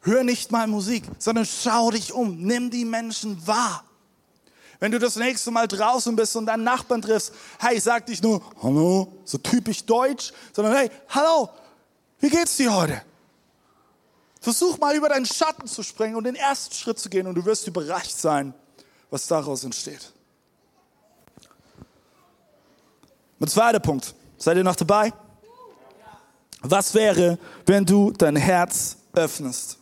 Hör 0.00 0.22
nicht 0.22 0.52
mal 0.52 0.66
Musik, 0.66 1.04
sondern 1.18 1.46
schau 1.46 1.90
dich 1.90 2.12
um. 2.12 2.40
Nimm 2.42 2.70
die 2.70 2.84
Menschen 2.84 3.44
wahr. 3.46 3.84
Wenn 4.80 4.92
du 4.92 4.98
das 4.98 5.16
nächste 5.16 5.50
Mal 5.50 5.66
draußen 5.66 6.14
bist 6.14 6.36
und 6.36 6.46
deinen 6.46 6.64
Nachbarn 6.64 7.02
triffst, 7.02 7.32
hey, 7.58 7.80
sag 7.80 8.06
dich 8.06 8.22
nur, 8.22 8.40
hallo, 8.62 9.12
so 9.24 9.38
typisch 9.38 9.84
deutsch, 9.84 10.32
sondern 10.52 10.74
hey, 10.74 10.90
hallo, 11.08 11.48
wie 12.20 12.30
geht's 12.30 12.56
dir 12.56 12.74
heute? 12.74 13.02
Versuch 14.40 14.78
mal 14.78 14.94
über 14.94 15.08
deinen 15.08 15.26
Schatten 15.26 15.66
zu 15.66 15.82
springen 15.82 16.14
und 16.14 16.24
den 16.24 16.36
ersten 16.36 16.74
Schritt 16.74 16.98
zu 16.98 17.08
gehen 17.08 17.26
und 17.26 17.34
du 17.34 17.44
wirst 17.44 17.66
überrascht 17.66 18.16
sein, 18.16 18.54
was 19.10 19.26
daraus 19.26 19.64
entsteht. 19.64 20.12
Und 23.40 23.50
zweiter 23.50 23.80
Punkt. 23.80 24.14
Seid 24.36 24.56
ihr 24.56 24.64
noch 24.64 24.76
dabei? 24.76 25.12
Was 26.60 26.94
wäre, 26.94 27.38
wenn 27.66 27.84
du 27.84 28.12
dein 28.12 28.36
Herz 28.36 28.96
öffnest? 29.12 29.77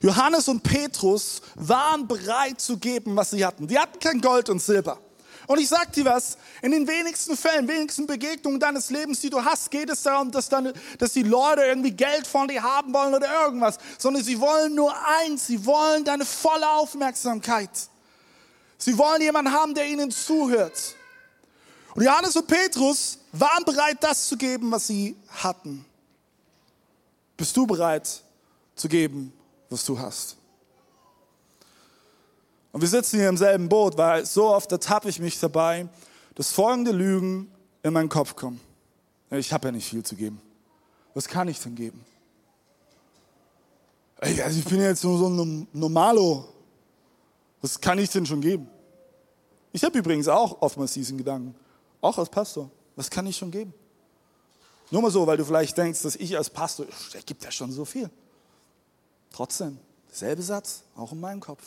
Johannes 0.00 0.48
und 0.48 0.62
Petrus 0.62 1.42
waren 1.56 2.08
bereit 2.08 2.60
zu 2.60 2.78
geben, 2.78 3.14
was 3.16 3.30
sie 3.30 3.44
hatten. 3.44 3.66
Die 3.66 3.78
hatten 3.78 3.98
kein 3.98 4.20
Gold 4.20 4.48
und 4.48 4.60
Silber. 4.60 4.98
Und 5.46 5.58
ich 5.58 5.68
sag 5.68 5.92
dir 5.92 6.04
was, 6.04 6.38
in 6.62 6.70
den 6.70 6.86
wenigsten 6.86 7.36
Fällen, 7.36 7.66
wenigsten 7.66 8.06
Begegnungen 8.06 8.60
deines 8.60 8.88
Lebens, 8.88 9.20
die 9.20 9.30
du 9.30 9.44
hast, 9.44 9.70
geht 9.70 9.90
es 9.90 10.02
darum, 10.02 10.30
dass, 10.30 10.48
deine, 10.48 10.72
dass 10.98 11.12
die 11.12 11.24
Leute 11.24 11.62
irgendwie 11.62 11.90
Geld 11.90 12.26
von 12.26 12.48
dir 12.48 12.62
haben 12.62 12.94
wollen 12.94 13.14
oder 13.14 13.44
irgendwas, 13.44 13.78
sondern 13.98 14.22
sie 14.22 14.40
wollen 14.40 14.74
nur 14.74 14.94
eins, 15.20 15.48
sie 15.48 15.66
wollen 15.66 16.04
deine 16.04 16.24
volle 16.24 16.70
Aufmerksamkeit. 16.70 17.70
Sie 18.78 18.96
wollen 18.96 19.20
jemanden 19.20 19.52
haben, 19.52 19.74
der 19.74 19.86
ihnen 19.88 20.10
zuhört. 20.10 20.94
Und 21.94 22.04
Johannes 22.04 22.36
und 22.36 22.46
Petrus 22.46 23.18
waren 23.32 23.64
bereit, 23.64 23.98
das 24.00 24.28
zu 24.28 24.36
geben, 24.36 24.70
was 24.70 24.86
sie 24.86 25.16
hatten. 25.28 25.84
Bist 27.36 27.56
du 27.56 27.66
bereit 27.66 28.22
zu 28.76 28.88
geben, 28.88 29.32
was 29.70 29.84
du 29.84 29.98
hast? 29.98 30.36
Und 32.72 32.80
wir 32.82 32.88
sitzen 32.88 33.18
hier 33.18 33.28
im 33.28 33.36
selben 33.36 33.68
Boot, 33.68 33.96
weil 33.96 34.26
so 34.26 34.48
oft 34.48 34.70
ertappe 34.70 35.08
ich 35.08 35.18
mich 35.18 35.40
dabei, 35.40 35.88
dass 36.34 36.52
folgende 36.52 36.92
Lügen 36.92 37.50
in 37.82 37.92
meinen 37.92 38.08
Kopf 38.08 38.36
kommen. 38.36 38.60
Ich 39.30 39.52
habe 39.52 39.68
ja 39.68 39.72
nicht 39.72 39.88
viel 39.88 40.04
zu 40.04 40.14
geben. 40.14 40.40
Was 41.14 41.26
kann 41.26 41.48
ich 41.48 41.60
denn 41.60 41.74
geben? 41.74 42.04
Also 44.20 44.58
ich 44.58 44.64
bin 44.66 44.80
jetzt 44.80 45.02
nur 45.02 45.18
so 45.18 45.28
ein 45.28 45.66
Normalo. 45.72 46.46
Was 47.62 47.80
kann 47.80 47.98
ich 47.98 48.10
denn 48.10 48.26
schon 48.26 48.40
geben? 48.40 48.68
Ich 49.72 49.84
habe 49.84 49.98
übrigens 49.98 50.28
auch 50.28 50.60
oftmals 50.62 50.92
diesen 50.92 51.16
Gedanken, 51.16 51.54
auch 52.00 52.18
als 52.18 52.28
Pastor. 52.28 52.70
Was 52.96 53.08
kann 53.08 53.26
ich 53.26 53.36
schon 53.36 53.50
geben? 53.50 53.72
Nur 54.90 55.02
mal 55.02 55.10
so, 55.10 55.26
weil 55.26 55.36
du 55.36 55.44
vielleicht 55.44 55.76
denkst, 55.76 56.02
dass 56.02 56.16
ich 56.16 56.36
als 56.36 56.50
Pastor, 56.50 56.86
der 57.14 57.22
gibt 57.22 57.44
ja 57.44 57.50
schon 57.50 57.70
so 57.70 57.84
viel. 57.84 58.10
Trotzdem, 59.32 59.78
derselbe 60.08 60.42
Satz, 60.42 60.82
auch 60.96 61.12
in 61.12 61.20
meinem 61.20 61.40
Kopf. 61.40 61.62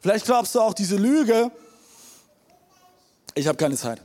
Vielleicht 0.00 0.24
glaubst 0.24 0.54
du 0.54 0.60
auch 0.60 0.74
diese 0.74 0.96
Lüge, 0.96 1.50
ich 3.34 3.46
habe 3.46 3.58
keine 3.58 3.76
Zeit. 3.76 4.02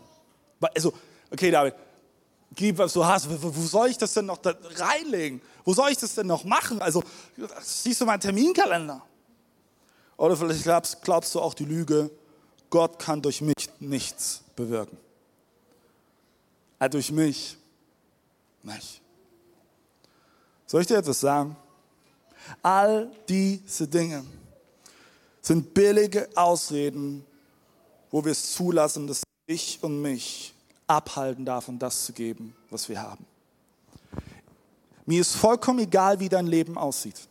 Also, 0.59 0.93
okay, 1.31 1.51
David, 1.51 1.73
gib, 2.53 2.77
was 2.77 2.93
du 2.93 3.05
hast. 3.05 3.27
Wo 3.29 3.65
soll 3.65 3.89
ich 3.89 3.97
das 3.97 4.13
denn 4.13 4.25
noch 4.25 4.37
da 4.37 4.53
reinlegen? 4.75 5.41
Wo 5.63 5.73
soll 5.73 5.91
ich 5.91 5.97
das 5.97 6.15
denn 6.15 6.27
noch 6.27 6.43
machen? 6.43 6.81
Also, 6.81 7.03
siehst 7.61 8.01
du 8.01 8.05
meinen 8.05 8.19
Terminkalender? 8.19 9.01
Oder 10.17 10.35
vielleicht 10.35 10.63
glaubst, 10.63 11.01
glaubst 11.01 11.33
du 11.33 11.39
auch 11.39 11.53
die 11.53 11.65
Lüge, 11.65 12.11
Gott 12.69 12.99
kann 12.99 13.21
durch 13.21 13.41
mich 13.41 13.69
nichts 13.79 14.43
bewirken. 14.55 14.97
Er 16.79 16.89
durch 16.89 17.11
mich 17.11 17.57
nicht. 18.63 19.01
Soll 20.67 20.81
ich 20.81 20.87
dir 20.87 20.97
etwas 20.97 21.19
sagen? 21.19 21.55
All 22.61 23.11
diese 23.27 23.87
Dinge 23.87 24.23
sind 25.41 25.73
billige 25.73 26.29
Ausreden, 26.35 27.25
wo 28.11 28.23
wir 28.23 28.31
es 28.31 28.53
zulassen, 28.53 29.07
dass 29.07 29.23
ich 29.47 29.79
und 29.81 30.01
mich 30.01 30.53
abhalten 30.87 31.45
davon, 31.45 31.79
das 31.79 32.05
zu 32.05 32.13
geben, 32.13 32.55
was 32.69 32.87
wir 32.89 33.01
haben. 33.01 33.25
Mir 35.05 35.21
ist 35.21 35.35
vollkommen 35.35 35.79
egal, 35.79 36.19
wie 36.19 36.29
dein 36.29 36.47
Leben 36.47 36.77
aussieht. 36.77 37.27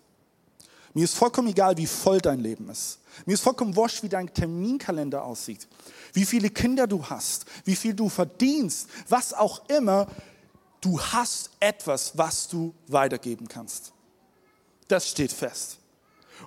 Mir 0.92 1.04
ist 1.04 1.14
vollkommen 1.14 1.48
egal, 1.48 1.76
wie 1.76 1.86
voll 1.86 2.20
dein 2.20 2.40
Leben 2.40 2.68
ist. 2.68 2.98
Mir 3.26 3.34
ist 3.34 3.42
vollkommen 3.42 3.76
wurscht, 3.76 4.02
wie 4.02 4.08
dein 4.08 4.32
Terminkalender 4.32 5.24
aussieht, 5.24 5.68
wie 6.12 6.24
viele 6.24 6.50
Kinder 6.50 6.86
du 6.86 7.04
hast, 7.04 7.44
wie 7.64 7.76
viel 7.76 7.94
du 7.94 8.08
verdienst, 8.08 8.88
was 9.08 9.32
auch 9.32 9.68
immer. 9.68 10.08
Du 10.80 11.00
hast 11.00 11.50
etwas, 11.60 12.16
was 12.16 12.48
du 12.48 12.74
weitergeben 12.88 13.46
kannst. 13.46 13.92
Das 14.90 15.08
steht 15.08 15.32
fest. 15.32 15.78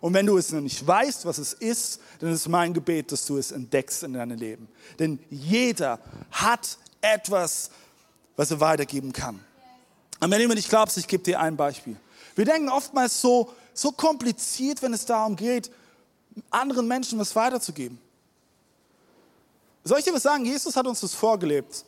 Und 0.01 0.13
wenn 0.13 0.25
du 0.25 0.37
es 0.37 0.51
noch 0.51 0.59
nicht 0.59 0.85
weißt, 0.85 1.25
was 1.25 1.37
es 1.37 1.53
ist, 1.53 2.01
dann 2.19 2.33
ist 2.33 2.49
mein 2.49 2.73
Gebet, 2.73 3.09
dass 3.13 3.25
du 3.25 3.37
es 3.37 3.53
entdeckst 3.53 4.03
in 4.03 4.13
deinem 4.13 4.37
Leben. 4.37 4.67
Denn 4.99 5.17
jeder 5.29 5.97
hat 6.29 6.77
etwas, 6.99 7.69
was 8.35 8.51
er 8.51 8.59
weitergeben 8.59 9.13
kann. 9.13 9.39
Und 10.19 10.29
wenn 10.29 10.41
du 10.41 10.47
mir 10.49 10.55
nicht 10.55 10.67
glaubst, 10.67 10.97
ich 10.97 11.07
gebe 11.07 11.23
dir 11.23 11.39
ein 11.39 11.55
Beispiel. 11.55 11.95
Wir 12.35 12.43
denken 12.43 12.67
oftmals 12.67 13.21
so, 13.21 13.53
so 13.73 13.93
kompliziert, 13.93 14.81
wenn 14.81 14.93
es 14.93 15.05
darum 15.05 15.37
geht, 15.37 15.71
anderen 16.49 16.87
Menschen 16.87 17.17
was 17.19 17.33
weiterzugeben. 17.33 17.97
Soll 19.85 19.99
ich 19.99 20.05
dir 20.05 20.13
was 20.13 20.23
sagen? 20.23 20.43
Jesus 20.43 20.75
hat 20.75 20.85
uns 20.85 20.99
das 20.99 21.13
vorgelebt. 21.13 21.85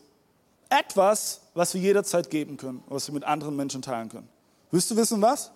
Etwas, 0.69 1.41
was 1.53 1.73
wir 1.73 1.81
jederzeit 1.81 2.29
geben 2.29 2.55
können, 2.55 2.81
was 2.87 3.07
wir 3.07 3.13
mit 3.13 3.25
anderen 3.25 3.57
Menschen 3.57 3.81
teilen 3.81 4.07
können. 4.07 4.29
Willst 4.71 4.89
du 4.89 4.95
wissen 4.95 5.21
was? 5.21 5.51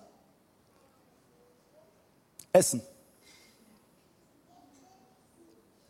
Essen. 2.51 2.81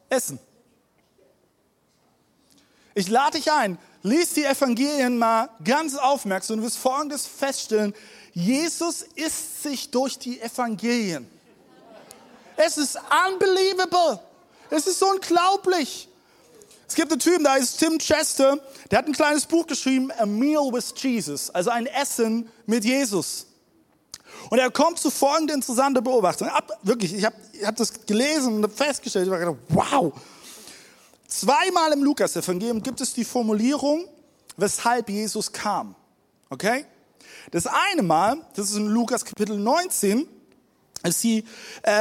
Essen. 0.10 0.40
Ich 2.96 3.08
lade 3.08 3.38
dich 3.38 3.52
ein, 3.52 3.78
lies 4.04 4.34
die 4.34 4.44
Evangelien 4.44 5.18
mal 5.18 5.50
ganz 5.64 5.96
aufmerksam 5.96 6.58
und 6.58 6.66
wirst 6.66 6.78
Folgendes 6.78 7.26
feststellen. 7.26 7.94
Jesus 8.34 9.04
isst 9.16 9.64
sich 9.64 9.92
durch 9.92 10.18
die 10.18 10.42
Evangelien. 10.42 11.30
Es 12.58 12.78
ist 12.78 13.00
unbelievable. 13.28 14.20
Es 14.70 14.86
ist 14.86 15.02
unglaublich. 15.02 16.10
Es 16.88 16.96
gibt 16.96 17.12
einen 17.12 17.20
Typen, 17.20 17.44
da 17.44 17.56
ist 17.56 17.78
Tim 17.78 18.00
Chester, 18.00 18.60
der 18.90 18.98
hat 18.98 19.06
ein 19.06 19.14
kleines 19.14 19.46
Buch 19.46 19.68
geschrieben, 19.68 20.12
A 20.18 20.26
Meal 20.26 20.74
with 20.74 20.92
Jesus, 20.98 21.52
also 21.52 21.70
ein 21.70 21.86
Essen 21.86 22.50
mit 22.66 22.84
Jesus. 22.84 23.46
Und 24.50 24.58
er 24.58 24.72
kommt 24.72 25.00
zu 25.00 25.12
folgender 25.12 25.54
interessanter 25.54 26.02
Beobachtung. 26.02 26.48
Ab, 26.48 26.72
wirklich, 26.82 27.14
ich 27.14 27.24
habe 27.24 27.36
hab 27.64 27.76
das 27.76 28.06
gelesen 28.06 28.64
und 28.64 28.74
festgestellt, 28.74 29.26
ich 29.26 29.32
war 29.32 29.40
gedacht, 29.40 29.58
wow. 29.70 30.14
Zweimal 31.28 31.94
im 31.94 32.04
Lukas-Evangelium 32.04 32.82
gibt 32.82 33.00
es 33.02 33.14
die 33.14 33.24
Formulierung, 33.24 34.08
weshalb 34.58 35.10
Jesus 35.10 35.52
kam. 35.52 35.94
Okay? 36.50 36.86
Das 37.52 37.68
eine 37.68 38.02
Mal, 38.02 38.38
das 38.56 38.72
ist 38.72 38.78
in 38.78 38.88
Lukas 38.88 39.24
Kapitel 39.24 39.58
19, 39.58 40.28
es 41.02 41.24
äh, 41.24 41.44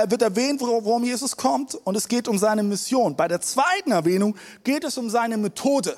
wird 0.09 0.23
erwähnt, 0.23 0.61
worum 0.61 1.05
Jesus 1.05 1.37
kommt 1.37 1.75
und 1.75 1.97
es 1.97 2.09
geht 2.09 2.27
um 2.27 2.37
seine 2.37 2.63
Mission. 2.63 3.15
Bei 3.15 3.29
der 3.29 3.41
zweiten 3.41 3.93
Erwähnung 3.93 4.35
geht 4.65 4.85
es 4.85 4.99
um 4.99 5.09
seine 5.09 5.37
Methode. 5.37 5.97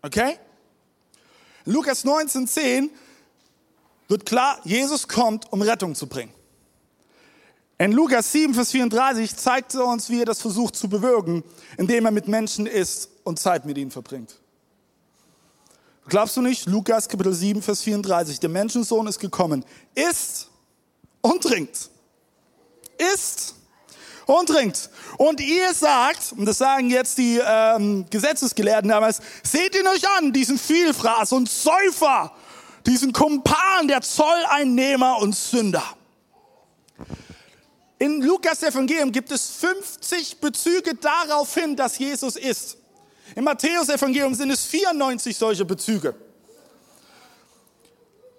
Okay? 0.00 0.38
Lukas 1.64 2.04
19,10 2.04 2.88
wird 4.08 4.26
klar, 4.26 4.58
Jesus 4.64 5.06
kommt, 5.06 5.52
um 5.52 5.62
Rettung 5.62 5.94
zu 5.94 6.06
bringen. 6.06 6.32
In 7.80 7.92
Lukas 7.92 8.32
7, 8.32 8.54
Vers 8.54 8.72
34 8.72 9.36
zeigt 9.36 9.74
er 9.74 9.84
uns, 9.84 10.10
wie 10.10 10.20
er 10.20 10.24
das 10.24 10.40
versucht 10.40 10.74
zu 10.74 10.88
bewirken, 10.88 11.44
indem 11.76 12.06
er 12.06 12.10
mit 12.10 12.26
Menschen 12.26 12.66
isst 12.66 13.08
und 13.22 13.38
Zeit 13.38 13.66
mit 13.66 13.78
ihnen 13.78 13.92
verbringt. 13.92 14.34
Glaubst 16.08 16.36
du 16.36 16.40
nicht? 16.40 16.66
Lukas 16.66 17.08
Kapitel 17.08 17.34
7, 17.34 17.62
Vers 17.62 17.82
34. 17.82 18.40
Der 18.40 18.48
Menschensohn 18.48 19.06
ist 19.06 19.20
gekommen, 19.20 19.64
isst 19.94 20.48
und 21.20 21.42
trinkt. 21.42 21.90
Isst 23.14 23.54
und 24.26 24.48
trinkt. 24.48 24.90
Und 25.18 25.40
ihr 25.40 25.72
sagt, 25.72 26.32
und 26.32 26.46
das 26.46 26.58
sagen 26.58 26.90
jetzt 26.90 27.18
die 27.18 27.40
ähm, 27.44 28.06
Gesetzesgelehrten 28.10 28.88
damals, 28.88 29.20
seht 29.42 29.76
ihn 29.76 29.86
euch 29.86 30.02
an, 30.18 30.32
diesen 30.32 30.58
Vielfraß 30.58 31.32
und 31.32 31.48
Säufer, 31.48 32.32
diesen 32.86 33.12
Kumpan 33.12 33.88
der 33.88 34.00
Zolleinnehmer 34.00 35.18
und 35.18 35.34
Sünder. 35.34 35.84
In 37.98 38.22
Lukas 38.22 38.62
Evangelium 38.62 39.10
gibt 39.10 39.32
es 39.32 39.50
50 39.50 40.40
Bezüge 40.40 40.94
darauf 40.94 41.52
hin, 41.54 41.74
dass 41.74 41.98
Jesus 41.98 42.36
ist. 42.36 42.76
Im 43.34 43.44
Matthäus 43.44 43.88
Evangelium 43.88 44.34
sind 44.34 44.50
es 44.50 44.64
94 44.64 45.36
solche 45.36 45.64
Bezüge. 45.64 46.14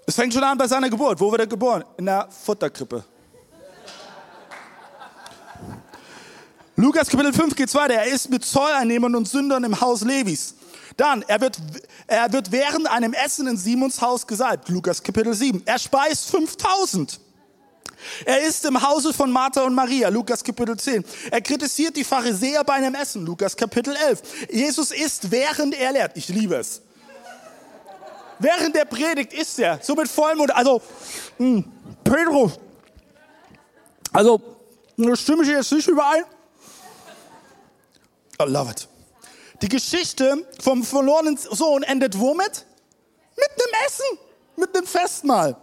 Es 0.06 0.16
fängt 0.16 0.34
schon 0.34 0.44
an 0.44 0.58
bei 0.58 0.68
seiner 0.68 0.90
Geburt. 0.90 1.20
Wo 1.20 1.32
wird 1.32 1.42
er 1.42 1.48
geboren? 1.48 1.84
In 1.98 2.06
der 2.06 2.28
Futterkrippe. 2.32 3.04
Lukas 6.76 7.10
Kapitel 7.10 7.34
5 7.34 7.56
geht 7.56 7.76
weiter. 7.76 7.96
Er 7.96 8.06
ist 8.06 8.30
mit 8.30 8.46
Zolleinnehmern 8.46 9.14
und 9.14 9.28
Sündern 9.28 9.66
im 9.66 9.80
Haus 9.80 10.02
Levis. 10.02 10.56
Dann, 10.98 11.24
er 11.28 11.42
wird, 11.42 11.58
er 12.08 12.32
wird 12.32 12.52
während 12.52 12.90
einem 12.90 13.14
Essen 13.14 13.48
in 13.48 13.58
Simons 13.58 14.02
Haus 14.02 14.26
gesalbt. 14.26 14.70
Lukas 14.70 15.02
Kapitel 15.02 15.34
7. 15.34 15.64
Er 15.66 15.80
speist 15.80 16.30
5000. 16.32 17.20
Er 18.26 18.42
ist 18.42 18.66
im 18.66 18.82
Hause 18.82 19.14
von 19.14 19.30
Martha 19.30 19.64
und 19.64 19.76
Maria, 19.76 20.10
Lukas 20.10 20.44
Kapitel 20.44 20.78
10. 20.78 21.04
Er 21.32 21.42
kritisiert 21.42 21.98
die 21.98 22.04
Pharisäer 22.04 22.64
bei 22.64 22.74
einem 22.74 22.96
Essen, 22.96 23.26
Lukas 23.26 23.56
Kapitel 23.56 23.96
11. 23.96 24.22
Jesus 24.52 24.92
isst, 24.92 25.30
während 25.32 25.76
er 25.76 25.92
lehrt. 25.92 26.16
Ich 26.16 26.30
liebe 26.30 26.56
es. 26.56 26.82
Während 28.40 28.74
der 28.74 28.86
Predigt 28.86 29.34
isst 29.34 29.60
er, 29.60 29.80
so 29.82 29.96
mit 29.96 30.08
Vollmond. 30.08 30.56
Also, 30.56 30.82
mh, 31.38 31.46
hm, 31.46 31.72
Petrus, 32.06 32.54
also, 34.14 34.42
da 34.98 35.16
stimme 35.16 35.44
ich 35.44 35.50
jetzt 35.50 35.72
nicht 35.72 35.88
überein. 35.88 36.24
I 38.42 38.46
love 38.46 38.72
it. 38.72 38.88
Die 39.62 39.70
Geschichte 39.70 40.48
vom 40.62 40.84
verlorenen 40.84 41.38
Sohn 41.38 41.84
endet 41.84 42.18
womit? 42.18 42.66
Mit 43.36 43.50
einem 43.50 43.86
Essen, 43.86 44.18
mit 44.56 44.76
einem 44.76 44.88
Festmahl. 44.88 45.58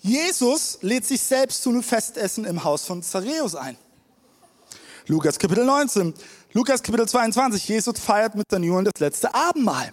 Jesus 0.00 0.78
lädt 0.80 1.04
sich 1.04 1.20
selbst 1.20 1.62
zu 1.62 1.70
einem 1.70 1.82
Festessen 1.82 2.44
im 2.44 2.64
Haus 2.64 2.84
von 2.84 3.02
Zareus 3.02 3.54
ein. 3.54 3.76
Lukas 5.06 5.38
Kapitel 5.38 5.64
19. 5.64 6.14
Lukas 6.52 6.82
Kapitel 6.82 7.08
22. 7.08 7.68
Jesus 7.68 7.98
feiert 7.98 8.34
mit 8.34 8.46
seinen 8.50 8.64
Jüngern 8.64 8.84
das 8.84 8.98
letzte 8.98 9.34
Abendmahl. 9.34 9.92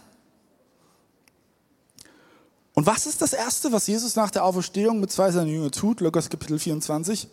Und 2.74 2.86
was 2.86 3.08
ist 3.08 3.22
das 3.22 3.34
Erste, 3.34 3.72
was 3.72 3.88
Jesus 3.88 4.16
nach 4.16 4.30
der 4.30 4.44
Auferstehung 4.44 5.00
mit 5.00 5.12
zwei 5.12 5.32
seiner 5.32 5.48
Jüngern 5.48 5.72
tut? 5.72 6.00
Lukas 6.00 6.30
Kapitel 6.30 6.60
24. 6.60 7.28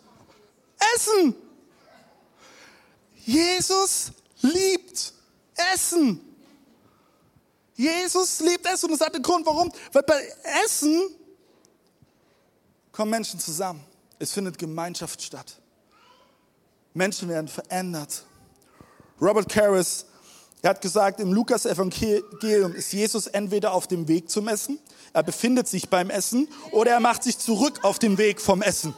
Essen! 0.95 1.35
Jesus 3.23 4.11
liebt 4.41 5.13
Essen. 5.73 6.21
Jesus 7.75 8.39
liebt 8.39 8.65
Essen 8.65 8.85
und 8.85 8.99
das 8.99 9.05
hat 9.05 9.15
den 9.15 9.21
Grund, 9.21 9.45
warum. 9.45 9.71
Weil 9.91 10.03
bei 10.03 10.33
Essen 10.65 11.09
kommen 12.91 13.11
Menschen 13.11 13.39
zusammen. 13.39 13.83
Es 14.17 14.31
findet 14.31 14.57
Gemeinschaft 14.57 15.21
statt. 15.21 15.59
Menschen 16.93 17.27
werden 17.27 17.49
verändert. 17.49 18.23
Robert 19.19 19.49
Karras 19.49 20.05
Er 20.61 20.71
hat 20.71 20.81
gesagt, 20.81 21.19
im 21.19 21.31
Lukas-Evangelium 21.31 22.73
ist 22.73 22.91
Jesus 22.91 23.27
entweder 23.27 23.73
auf 23.73 23.87
dem 23.87 24.07
Weg 24.07 24.29
zum 24.29 24.47
Essen, 24.47 24.79
er 25.13 25.21
befindet 25.21 25.67
sich 25.67 25.89
beim 25.89 26.09
Essen 26.09 26.47
oder 26.71 26.91
er 26.91 26.99
macht 26.99 27.23
sich 27.23 27.37
zurück 27.37 27.79
auf 27.83 27.99
den 27.99 28.17
Weg 28.17 28.41
vom 28.41 28.61
Essen. 28.61 28.95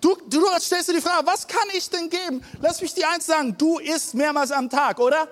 Du, 0.00 0.16
du 0.28 0.46
stellst 0.60 0.88
dir 0.88 0.94
die 0.94 1.00
Frage, 1.00 1.26
was 1.26 1.46
kann 1.46 1.68
ich 1.74 1.88
denn 1.90 2.08
geben? 2.08 2.42
Lass 2.60 2.80
mich 2.80 2.94
dir 2.94 3.08
eins 3.08 3.26
sagen, 3.26 3.56
du 3.56 3.78
isst 3.78 4.14
mehrmals 4.14 4.52
am 4.52 4.70
Tag, 4.70 4.98
oder? 5.00 5.28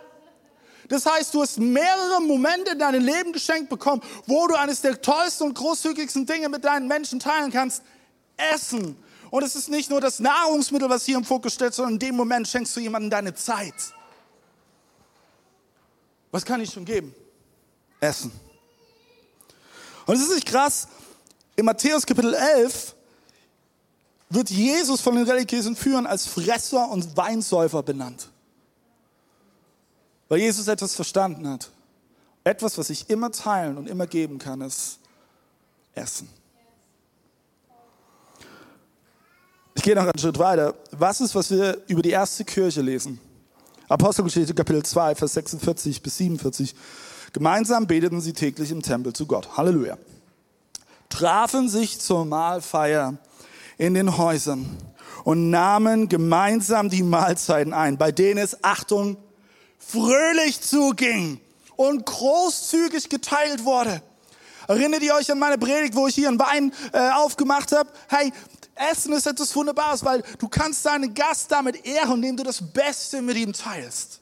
Das 0.88 1.04
heißt, 1.04 1.34
du 1.34 1.42
hast 1.42 1.58
mehrere 1.58 2.20
Momente 2.20 2.72
in 2.72 2.78
deinem 2.78 3.04
Leben 3.04 3.32
geschenkt 3.32 3.68
bekommen, 3.68 4.02
wo 4.26 4.46
du 4.46 4.54
eines 4.54 4.80
der 4.80 5.00
tollsten 5.00 5.44
und 5.44 5.54
großzügigsten 5.54 6.26
Dinge 6.26 6.48
mit 6.48 6.64
deinen 6.64 6.86
Menschen 6.86 7.18
teilen 7.18 7.50
kannst. 7.50 7.82
Essen. 8.36 8.96
Und 9.30 9.42
es 9.42 9.56
ist 9.56 9.68
nicht 9.68 9.90
nur 9.90 10.00
das 10.00 10.20
Nahrungsmittel, 10.20 10.88
was 10.88 11.04
hier 11.04 11.16
im 11.16 11.24
Fokus 11.24 11.54
steht, 11.54 11.74
sondern 11.74 11.94
in 11.94 11.98
dem 11.98 12.16
Moment 12.16 12.46
schenkst 12.46 12.76
du 12.76 12.80
jemandem 12.80 13.10
deine 13.10 13.34
Zeit. 13.34 13.74
Was 16.30 16.44
kann 16.44 16.60
ich 16.60 16.72
schon 16.72 16.84
geben? 16.84 17.14
Essen. 18.00 18.30
Und 20.06 20.14
es 20.14 20.22
ist 20.22 20.34
nicht 20.34 20.46
krass, 20.46 20.86
in 21.56 21.64
Matthäus 21.64 22.06
Kapitel 22.06 22.34
11 22.34 22.95
wird 24.28 24.50
Jesus 24.50 25.00
von 25.00 25.14
den 25.14 25.24
religiösen 25.24 25.76
Führern 25.76 26.06
als 26.06 26.26
Fresser 26.26 26.90
und 26.90 27.16
Weinsäufer 27.16 27.82
benannt. 27.82 28.28
Weil 30.28 30.40
Jesus 30.40 30.66
etwas 30.68 30.94
verstanden 30.94 31.48
hat. 31.48 31.70
Etwas, 32.42 32.78
was 32.78 32.90
ich 32.90 33.08
immer 33.10 33.30
teilen 33.30 33.76
und 33.76 33.88
immer 33.88 34.06
geben 34.06 34.38
kann, 34.38 34.60
ist 34.60 34.98
Essen. 35.94 36.28
Ich 39.74 39.82
gehe 39.82 39.94
noch 39.94 40.02
einen 40.02 40.18
Schritt 40.18 40.38
weiter. 40.38 40.74
Was 40.92 41.20
ist, 41.20 41.34
was 41.34 41.50
wir 41.50 41.82
über 41.86 42.02
die 42.02 42.10
erste 42.10 42.44
Kirche 42.44 42.80
lesen? 42.80 43.20
Apostelgeschichte 43.88 44.54
Kapitel 44.54 44.82
2, 44.82 45.14
Vers 45.14 45.34
46 45.34 46.02
bis 46.02 46.16
47. 46.16 46.74
Gemeinsam 47.32 47.86
beteten 47.86 48.20
sie 48.20 48.32
täglich 48.32 48.70
im 48.70 48.82
Tempel 48.82 49.12
zu 49.12 49.26
Gott. 49.26 49.56
Halleluja. 49.56 49.98
Trafen 51.08 51.68
sich 51.68 52.00
zur 52.00 52.24
Mahlfeier 52.24 53.18
in 53.78 53.94
den 53.94 54.16
Häusern 54.16 54.66
und 55.24 55.50
nahmen 55.50 56.08
gemeinsam 56.08 56.88
die 56.88 57.02
Mahlzeiten 57.02 57.72
ein, 57.72 57.98
bei 57.98 58.12
denen 58.12 58.38
es, 58.38 58.62
Achtung, 58.62 59.16
fröhlich 59.78 60.60
zuging 60.60 61.40
und 61.76 62.06
großzügig 62.06 63.08
geteilt 63.08 63.64
wurde. 63.64 64.02
Erinnert 64.68 65.02
ihr 65.02 65.14
euch 65.14 65.30
an 65.30 65.38
meine 65.38 65.58
Predigt, 65.58 65.94
wo 65.94 66.08
ich 66.08 66.14
hier 66.14 66.28
einen 66.28 66.38
Wein 66.38 66.72
äh, 66.92 67.10
aufgemacht 67.10 67.72
habe? 67.72 67.90
Hey, 68.08 68.32
Essen 68.74 69.12
ist 69.12 69.26
etwas 69.26 69.54
Wunderbares, 69.54 70.04
weil 70.04 70.22
du 70.38 70.48
kannst 70.48 70.84
deinen 70.84 71.14
Gast 71.14 71.50
damit 71.50 71.86
ehren, 71.86 72.14
indem 72.14 72.36
du 72.36 72.42
das 72.42 72.60
Beste 72.72 73.22
mit 73.22 73.36
ihm 73.36 73.52
teilst. 73.52 74.20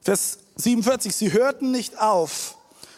Vers 0.00 0.38
47, 0.56 1.14
sie 1.14 1.32
hörten 1.32 1.70
nicht 1.70 1.98
auf, 1.98 2.55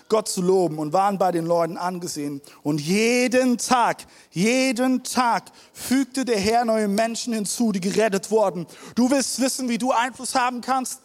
Gott 0.08 0.28
zu 0.28 0.40
loben 0.40 0.78
und 0.78 0.92
waren 0.92 1.18
bei 1.18 1.32
den 1.32 1.46
Leuten 1.46 1.76
angesehen. 1.76 2.40
Und 2.62 2.80
jeden 2.80 3.58
Tag, 3.58 4.06
jeden 4.30 5.04
Tag 5.04 5.50
fügte 5.72 6.24
der 6.24 6.38
Herr 6.38 6.64
neue 6.64 6.88
Menschen 6.88 7.34
hinzu, 7.34 7.72
die 7.72 7.80
gerettet 7.80 8.30
wurden. 8.30 8.66
Du 8.94 9.10
willst 9.10 9.40
wissen, 9.40 9.68
wie 9.68 9.78
du 9.78 9.92
Einfluss 9.92 10.34
haben 10.34 10.60
kannst? 10.60 11.00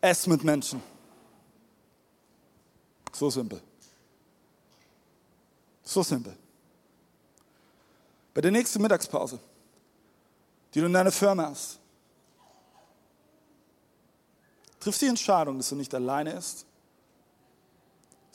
Ess 0.00 0.26
mit 0.26 0.44
Menschen. 0.44 0.82
So 3.12 3.30
simpel. 3.30 3.60
So 5.82 6.02
simpel. 6.02 6.36
Bei 8.34 8.40
der 8.42 8.50
nächsten 8.50 8.82
Mittagspause, 8.82 9.38
die 10.74 10.80
du 10.80 10.86
in 10.86 10.92
deiner 10.92 11.12
Firma 11.12 11.46
hast, 11.48 11.78
triffst 14.78 15.00
die 15.00 15.06
Entscheidung, 15.06 15.56
dass 15.56 15.70
du 15.70 15.74
nicht 15.74 15.94
alleine 15.94 16.32
ist, 16.32 16.66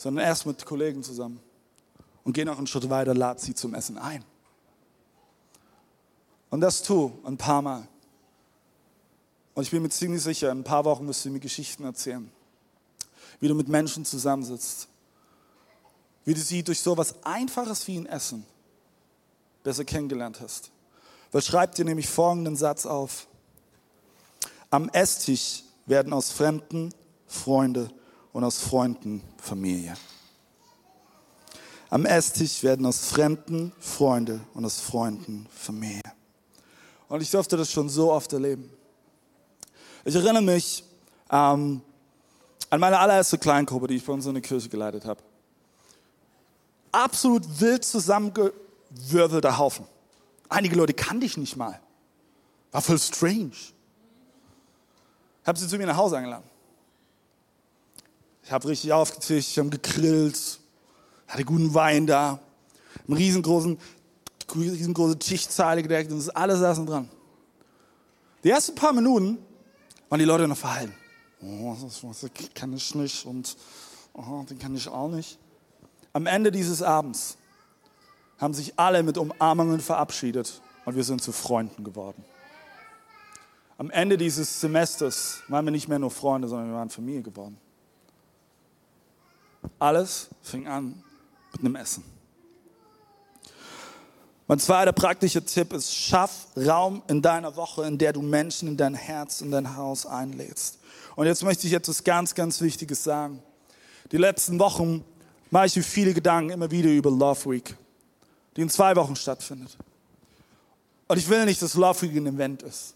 sondern 0.02 0.26
erst 0.26 0.48
mit 0.48 0.66
Kollegen 0.66 1.04
zusammen 1.04 1.40
und 2.24 2.34
geh 2.34 2.44
noch 2.44 2.58
einen 2.58 2.66
Schritt 2.66 2.90
weiter, 2.90 3.14
lad 3.14 3.40
sie 3.40 3.54
zum 3.54 3.76
Essen 3.76 4.00
ein. 4.00 4.26
Und 6.50 6.62
das 6.62 6.82
tu 6.82 7.12
ein 7.24 7.38
paar 7.38 7.62
Mal. 7.62 7.88
Und 9.54 9.62
ich 9.62 9.70
bin 9.70 9.84
mir 9.84 9.90
ziemlich 9.90 10.24
sicher, 10.24 10.52
in 10.52 10.62
ein 10.62 10.64
paar 10.64 10.86
Wochen 10.86 11.08
wirst 11.08 11.24
du 11.24 11.30
mir 11.30 11.40
Geschichten 11.40 11.84
erzählen, 11.84 12.32
wie 13.40 13.48
du 13.48 13.54
mit 13.54 13.68
Menschen 13.68 14.04
zusammensitzt, 14.04 14.88
wie 16.26 16.34
du 16.34 16.40
sie 16.40 16.64
durch 16.64 16.80
so 16.80 16.94
etwas 16.94 17.24
Einfaches 17.24 17.88
wie 17.88 17.98
ein 18.00 18.08
Essen 18.08 18.44
besser 19.62 19.86
kennengelernt 19.86 20.42
hast. 20.42 20.72
Weil 21.32 21.44
schreib 21.44 21.76
dir 21.76 21.86
nämlich 21.86 22.10
folgenden 22.10 22.56
Satz 22.56 22.88
auf. 22.88 23.28
Am 24.72 24.90
Esstisch 24.90 25.62
werden 25.86 26.12
aus 26.12 26.32
Fremden 26.32 26.92
Freunde 27.28 27.92
und 28.34 28.44
aus 28.44 28.60
Freunden 28.60 29.22
Familie. 29.38 29.96
Am 31.90 32.06
Esstisch 32.06 32.64
werden 32.64 32.86
aus 32.86 33.06
Fremden 33.10 33.74
Freunde 33.80 34.40
und 34.54 34.64
aus 34.64 34.80
Freunden 34.80 35.48
Familie. 35.54 36.02
Und 37.10 37.22
ich 37.22 37.30
durfte 37.30 37.58
das 37.58 37.70
schon 37.70 37.90
so 37.90 38.12
oft 38.12 38.32
erleben. 38.32 38.72
Ich 40.06 40.16
erinnere 40.16 40.42
mich 40.42 40.86
ähm, 41.30 41.82
an 42.70 42.80
meine 42.80 42.98
allererste 42.98 43.38
Kleingruppe, 43.38 43.88
die 43.88 43.96
ich 43.96 44.06
bei 44.06 44.14
uns 44.14 44.26
in 44.26 44.34
der 44.34 44.42
Kirche 44.42 44.70
geleitet 44.70 45.04
habe. 45.04 45.22
Absolut 46.94 47.44
wild 47.60 47.84
zusammengewürfelter 47.84 49.58
Haufen. 49.58 49.86
Einige 50.48 50.76
Leute 50.76 50.94
kannte 50.94 51.26
ich 51.26 51.36
nicht 51.36 51.58
mal. 51.58 51.80
War 52.72 52.82
voll 52.82 53.00
strange. 53.00 53.52
Habe 55.46 55.60
sie 55.60 55.68
zu 55.68 55.78
mir 55.78 55.88
nach 55.88 55.98
Hause 55.98 56.18
eingeladen. 56.18 56.51
Ich 58.44 58.52
habe 58.52 58.68
richtig 58.68 58.92
aufgetischt, 58.92 59.52
ich 59.52 59.60
habe 59.60 59.70
gegrillt, 59.70 60.60
hatte 61.28 61.46
guten 61.46 61.74
Wein 61.74 62.08
da, 62.08 62.40
einen 63.08 63.18
riesengroßen, 63.18 63.78
riesengroße 64.56 65.20
Tischzeile 65.20 65.84
gedeckt 65.84 66.12
und 66.12 66.18
das 66.18 66.30
alles 66.30 66.60
saßen 66.60 66.86
dran. 66.86 67.10
Die 68.44 68.50
ersten 68.50 68.76
paar 68.76 68.94
Minuten 68.94 69.38
waren 70.10 70.20
die 70.20 70.26
Leute 70.26 70.48
noch 70.48 70.58
verhalten. 70.58 70.94
Oh, 71.42 71.76
das, 71.82 72.04
kann 72.54 72.74
ich 72.74 72.94
nicht 72.96 73.26
und 73.26 73.56
oh, 74.14 74.44
den 74.50 74.60
kann 74.60 74.76
ich 74.76 74.88
auch 74.88 75.10
nicht. 75.10 75.38
Am 76.14 76.26
Ende 76.26 76.52
dieses 76.52 76.82
Abends 76.82 77.38
haben 78.38 78.54
sich 78.54 78.78
alle 78.78 79.04
mit 79.04 79.18
Umarmungen 79.18 79.80
verabschiedet 79.80 80.62
und 80.86 80.96
wir 80.96 81.04
sind 81.04 81.22
zu 81.22 81.32
Freunden 81.32 81.84
geworden. 81.84 82.24
Am 83.78 83.90
Ende 83.90 84.18
dieses 84.18 84.60
Semesters 84.60 85.42
waren 85.48 85.66
wir 85.66 85.72
nicht 85.72 85.88
mehr 85.88 86.00
nur 86.00 86.12
Freunde, 86.12 86.48
sondern 86.48 86.70
wir 86.70 86.76
waren 86.76 86.90
Familie 86.90 87.22
geworden. 87.22 87.58
Alles 89.80 90.30
fing 90.42 90.68
an 90.68 91.04
mit 91.52 91.62
einem 91.62 91.76
Essen. 91.76 92.04
Mein 94.48 94.60
zweiter 94.60 94.92
praktischer 94.92 95.46
Tipp 95.46 95.72
ist, 95.72 95.96
schaff 95.96 96.48
Raum 96.58 97.02
in 97.08 97.22
deiner 97.22 97.56
Woche, 97.56 97.86
in 97.86 97.98
der 97.98 98.12
du 98.12 98.22
Menschen 98.22 98.68
in 98.68 98.76
dein 98.76 98.96
Herz, 98.96 99.40
in 99.40 99.50
dein 99.50 99.78
Haus 99.78 100.06
einlädst. 100.06 100.80
Und 101.16 101.26
jetzt 101.26 101.44
möchte 101.44 101.68
ich 101.68 101.74
etwas 101.74 102.04
ganz, 102.04 102.36
ganz 102.36 102.60
Wichtiges 102.60 103.04
sagen. 103.04 103.42
Die 104.12 104.18
letzten 104.18 104.60
Wochen 104.60 105.06
mache 105.52 105.68
ich 105.68 105.76
mir 105.78 105.84
viele 105.84 106.14
Gedanken 106.14 106.52
immer 106.52 106.70
wieder 106.70 106.90
über 106.90 107.10
Love 107.10 107.52
Week, 107.52 107.76
die 108.58 108.62
in 108.62 108.70
zwei 108.70 108.96
Wochen 108.96 109.16
stattfindet. 109.16 109.78
Und 111.08 111.18
ich 111.18 111.30
will 111.30 111.46
nicht, 111.46 111.62
dass 111.62 111.76
Love 111.76 112.02
Week 112.02 112.16
ein 112.16 112.28
Event 112.28 112.64
ist. 112.64 112.96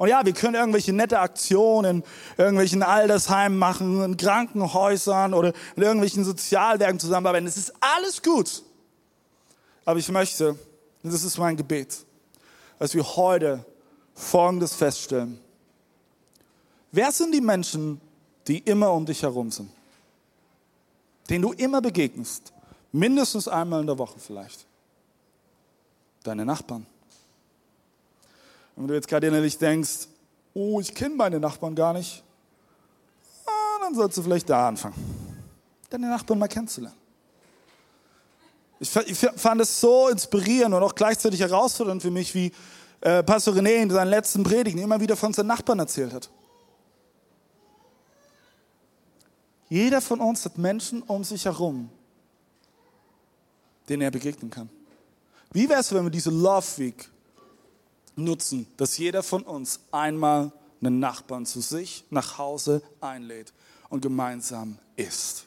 Und 0.00 0.08
ja, 0.08 0.24
wir 0.24 0.32
können 0.32 0.54
irgendwelche 0.54 0.94
nette 0.94 1.20
Aktionen 1.20 1.98
in 1.98 2.04
irgendwelchen 2.38 2.82
Altersheimen 2.82 3.58
machen, 3.58 4.02
in 4.02 4.16
Krankenhäusern 4.16 5.34
oder 5.34 5.52
in 5.76 5.82
irgendwelchen 5.82 6.24
Sozialwerken 6.24 6.98
zusammenarbeiten. 6.98 7.44
Das 7.44 7.58
ist 7.58 7.74
alles 7.80 8.22
gut. 8.22 8.62
Aber 9.84 9.98
ich 9.98 10.08
möchte, 10.08 10.52
und 11.02 11.12
das 11.12 11.22
ist 11.22 11.36
mein 11.36 11.54
Gebet, 11.54 12.06
dass 12.78 12.94
wir 12.94 13.04
heute 13.14 13.62
Folgendes 14.14 14.74
feststellen. 14.74 15.38
Wer 16.92 17.12
sind 17.12 17.34
die 17.34 17.42
Menschen, 17.42 18.00
die 18.46 18.56
immer 18.60 18.94
um 18.94 19.04
dich 19.04 19.22
herum 19.22 19.50
sind? 19.50 19.70
Denen 21.28 21.42
du 21.42 21.52
immer 21.52 21.82
begegnest? 21.82 22.54
Mindestens 22.90 23.48
einmal 23.48 23.82
in 23.82 23.86
der 23.86 23.98
Woche 23.98 24.18
vielleicht. 24.18 24.64
Deine 26.22 26.46
Nachbarn. 26.46 26.86
Wenn 28.76 28.88
du 28.88 28.94
jetzt 28.94 29.08
gerade 29.08 29.26
innerlich 29.26 29.58
denkst, 29.58 30.08
oh, 30.54 30.80
ich 30.80 30.94
kenne 30.94 31.14
meine 31.14 31.38
Nachbarn 31.38 31.74
gar 31.74 31.92
nicht, 31.92 32.22
dann 33.90 33.94
sollst 33.94 34.18
du 34.18 34.22
vielleicht 34.22 34.48
da 34.48 34.68
anfangen, 34.68 34.94
deine 35.88 36.08
Nachbarn 36.08 36.38
mal 36.38 36.48
kennenzulernen. 36.48 36.96
Ich, 38.78 38.94
ich 38.96 39.18
fand 39.18 39.60
es 39.60 39.80
so 39.80 40.08
inspirierend 40.08 40.74
und 40.74 40.82
auch 40.82 40.94
gleichzeitig 40.94 41.40
herausfordernd 41.40 42.00
für 42.00 42.10
mich, 42.10 42.34
wie 42.34 42.52
äh, 43.00 43.22
Pastor 43.22 43.54
René 43.54 43.82
in 43.82 43.90
seinen 43.90 44.08
letzten 44.08 44.42
Predigten 44.42 44.80
immer 44.80 45.00
wieder 45.00 45.16
von 45.16 45.32
seinen 45.32 45.48
Nachbarn 45.48 45.80
erzählt 45.80 46.12
hat. 46.12 46.30
Jeder 49.68 50.00
von 50.00 50.20
uns 50.20 50.44
hat 50.44 50.56
Menschen 50.56 51.02
um 51.02 51.24
sich 51.24 51.44
herum, 51.44 51.90
denen 53.88 54.02
er 54.02 54.10
begegnen 54.10 54.50
kann. 54.50 54.70
Wie 55.52 55.68
wäre 55.68 55.80
es, 55.80 55.92
wenn 55.92 56.04
wir 56.04 56.10
diese 56.10 56.30
Love 56.30 56.66
Week 56.76 57.08
nutzen, 58.24 58.66
dass 58.76 58.98
jeder 58.98 59.22
von 59.22 59.42
uns 59.42 59.80
einmal 59.90 60.52
einen 60.80 60.98
Nachbarn 60.98 61.46
zu 61.46 61.60
sich 61.60 62.04
nach 62.10 62.38
Hause 62.38 62.82
einlädt 63.00 63.52
und 63.88 64.00
gemeinsam 64.00 64.78
isst. 64.96 65.46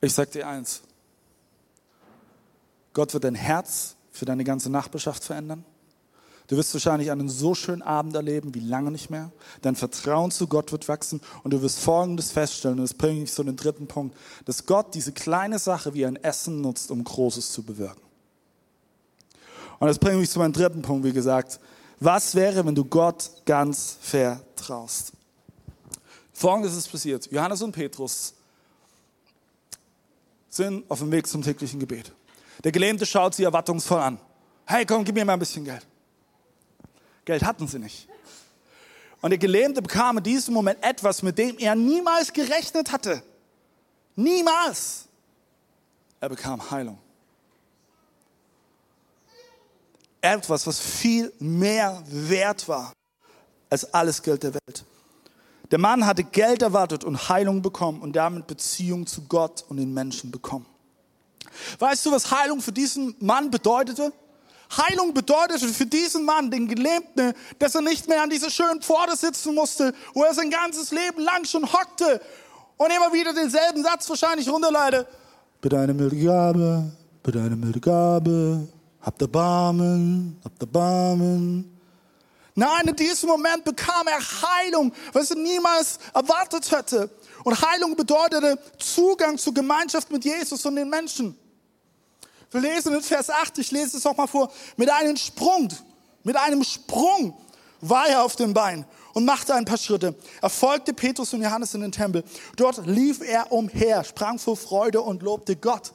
Ich 0.00 0.14
sage 0.14 0.30
dir 0.30 0.48
eins, 0.48 0.82
Gott 2.92 3.12
wird 3.14 3.24
dein 3.24 3.34
Herz 3.34 3.96
für 4.10 4.24
deine 4.24 4.44
ganze 4.44 4.70
Nachbarschaft 4.70 5.24
verändern. 5.24 5.64
Du 6.48 6.56
wirst 6.56 6.74
wahrscheinlich 6.74 7.10
einen 7.10 7.28
so 7.28 7.54
schönen 7.54 7.82
Abend 7.82 8.14
erleben 8.14 8.54
wie 8.54 8.60
lange 8.60 8.90
nicht 8.90 9.08
mehr. 9.08 9.32
Dein 9.62 9.76
Vertrauen 9.76 10.30
zu 10.30 10.48
Gott 10.48 10.72
wird 10.72 10.88
wachsen 10.88 11.20
und 11.44 11.52
du 11.52 11.62
wirst 11.62 11.78
Folgendes 11.78 12.30
feststellen, 12.30 12.78
und 12.78 12.84
das 12.84 12.94
bringt 12.94 13.20
mich 13.20 13.32
zu 13.32 13.44
dem 13.44 13.56
dritten 13.56 13.86
Punkt, 13.86 14.16
dass 14.44 14.66
Gott 14.66 14.94
diese 14.94 15.12
kleine 15.12 15.58
Sache 15.58 15.94
wie 15.94 16.04
ein 16.04 16.16
Essen 16.16 16.60
nutzt, 16.60 16.90
um 16.90 17.04
Großes 17.04 17.52
zu 17.52 17.62
bewirken. 17.62 18.02
Und 19.82 19.88
das 19.88 19.98
bringt 19.98 20.20
mich 20.20 20.30
zu 20.30 20.38
meinem 20.38 20.52
dritten 20.52 20.80
Punkt, 20.80 21.04
wie 21.04 21.12
gesagt. 21.12 21.58
Was 21.98 22.36
wäre, 22.36 22.64
wenn 22.64 22.72
du 22.76 22.84
Gott 22.84 23.28
ganz 23.44 23.96
vertraust? 24.00 25.10
Folgendes 26.32 26.76
ist 26.76 26.88
passiert. 26.88 27.28
Johannes 27.32 27.62
und 27.62 27.72
Petrus 27.72 28.32
sind 30.48 30.88
auf 30.88 31.00
dem 31.00 31.10
Weg 31.10 31.26
zum 31.26 31.42
täglichen 31.42 31.80
Gebet. 31.80 32.12
Der 32.62 32.70
Gelähmte 32.70 33.04
schaut 33.04 33.34
sie 33.34 33.42
erwartungsvoll 33.42 33.98
an. 33.98 34.20
Hey, 34.66 34.86
komm, 34.86 35.04
gib 35.04 35.16
mir 35.16 35.24
mal 35.24 35.32
ein 35.32 35.40
bisschen 35.40 35.64
Geld. 35.64 35.84
Geld 37.24 37.42
hatten 37.42 37.66
sie 37.66 37.80
nicht. 37.80 38.06
Und 39.20 39.30
der 39.30 39.38
Gelähmte 39.38 39.82
bekam 39.82 40.18
in 40.18 40.22
diesem 40.22 40.54
Moment 40.54 40.78
etwas, 40.80 41.24
mit 41.24 41.36
dem 41.36 41.58
er 41.58 41.74
niemals 41.74 42.32
gerechnet 42.32 42.92
hatte. 42.92 43.20
Niemals. 44.14 45.06
Er 46.20 46.28
bekam 46.28 46.70
Heilung. 46.70 46.98
Etwas, 50.22 50.66
was 50.66 50.78
viel 50.78 51.32
mehr 51.40 52.02
wert 52.06 52.68
war 52.68 52.92
als 53.68 53.92
alles 53.92 54.22
Geld 54.22 54.44
der 54.44 54.54
Welt. 54.54 54.84
Der 55.72 55.78
Mann 55.78 56.06
hatte 56.06 56.22
Geld 56.22 56.62
erwartet 56.62 57.02
und 57.02 57.28
Heilung 57.28 57.60
bekommen 57.60 58.00
und 58.02 58.14
damit 58.14 58.46
Beziehung 58.46 59.06
zu 59.06 59.22
Gott 59.22 59.64
und 59.68 59.78
den 59.78 59.92
Menschen 59.92 60.30
bekommen. 60.30 60.66
Weißt 61.78 62.06
du, 62.06 62.12
was 62.12 62.30
Heilung 62.30 62.60
für 62.60 62.72
diesen 62.72 63.16
Mann 63.18 63.50
bedeutete? 63.50 64.12
Heilung 64.76 65.12
bedeutete 65.12 65.68
für 65.68 65.86
diesen 65.86 66.24
Mann, 66.24 66.50
den 66.50 66.68
Gelähmten, 66.68 67.34
dass 67.58 67.74
er 67.74 67.82
nicht 67.82 68.08
mehr 68.08 68.22
an 68.22 68.30
dieser 68.30 68.50
schönen 68.50 68.80
Pforte 68.80 69.16
sitzen 69.16 69.54
musste, 69.54 69.92
wo 70.14 70.22
er 70.22 70.34
sein 70.34 70.50
ganzes 70.50 70.92
Leben 70.92 71.20
lang 71.20 71.44
schon 71.44 71.70
hockte 71.70 72.20
und 72.76 72.90
immer 72.90 73.12
wieder 73.12 73.34
denselben 73.34 73.82
Satz 73.82 74.08
wahrscheinlich 74.08 74.48
runterleite. 74.48 75.06
Bitte 75.60 75.78
eine 75.78 75.94
milde 75.94 76.16
Gabe, 76.16 76.90
bitte 77.22 77.40
eine 77.40 77.56
milde 77.56 77.80
Gabe, 77.80 78.68
habt 79.02 79.20
Erbarmen, 79.20 80.40
habt 80.44 80.60
Erbarmen. 80.60 81.78
Nein, 82.54 82.88
in 82.88 82.96
diesem 82.96 83.28
Moment 83.28 83.64
bekam 83.64 84.06
er 84.06 84.20
Heilung, 84.20 84.92
was 85.12 85.30
er 85.30 85.36
niemals 85.36 85.98
erwartet 86.14 86.70
hätte. 86.70 87.10
Und 87.44 87.60
Heilung 87.60 87.96
bedeutete 87.96 88.58
Zugang 88.78 89.38
zur 89.38 89.54
Gemeinschaft 89.54 90.10
mit 90.10 90.24
Jesus 90.24 90.64
und 90.64 90.76
den 90.76 90.88
Menschen. 90.88 91.36
Wir 92.50 92.60
lesen 92.60 92.94
in 92.94 93.00
Vers 93.00 93.30
8, 93.30 93.58
ich 93.58 93.70
lese 93.70 93.96
es 93.96 94.04
auch 94.04 94.16
mal 94.16 94.26
vor, 94.26 94.52
mit 94.76 94.90
einem 94.90 95.16
Sprung, 95.16 95.68
mit 96.22 96.36
einem 96.36 96.62
Sprung 96.62 97.34
war 97.80 98.06
er 98.08 98.22
auf 98.22 98.36
dem 98.36 98.52
Bein 98.52 98.84
und 99.14 99.24
machte 99.24 99.54
ein 99.54 99.64
paar 99.64 99.78
Schritte. 99.78 100.14
Er 100.42 100.50
folgte 100.50 100.92
Petrus 100.92 101.32
und 101.32 101.42
Johannes 101.42 101.74
in 101.74 101.80
den 101.80 101.92
Tempel. 101.92 102.22
Dort 102.56 102.86
lief 102.86 103.22
er 103.22 103.50
umher, 103.50 104.04
sprang 104.04 104.38
vor 104.38 104.56
Freude 104.56 105.00
und 105.00 105.22
lobte 105.22 105.56
Gott. 105.56 105.92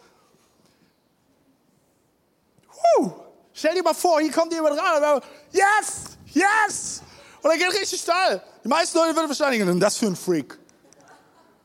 Stell 3.53 3.73
dir 3.73 3.83
mal 3.83 3.93
vor, 3.93 4.19
hier 4.19 4.31
kommt 4.31 4.53
jemand 4.53 4.77
ran. 4.79 5.21
Yes, 5.51 6.17
yes. 6.33 7.01
Und 7.41 7.51
er 7.51 7.57
geht 7.57 7.71
richtig 7.79 8.01
steil. 8.01 8.41
Die 8.63 8.67
meisten 8.67 8.97
Leute 8.97 9.15
würden 9.15 9.29
wahrscheinlich 9.29 9.60
denken, 9.60 9.79
das 9.79 9.97
für 9.97 10.07
ein 10.07 10.15
Freak. 10.15 10.57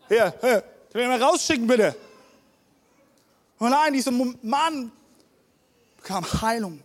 Hier, 0.09 0.33
hier, 0.41 0.65
den 0.95 1.09
mal 1.09 1.23
rausschicken 1.23 1.67
bitte. 1.67 1.95
Und 3.59 3.71
nein, 3.71 3.93
dieser 3.93 4.11
Mann 4.11 4.91
bekam 5.97 6.25
Heilung. 6.41 6.83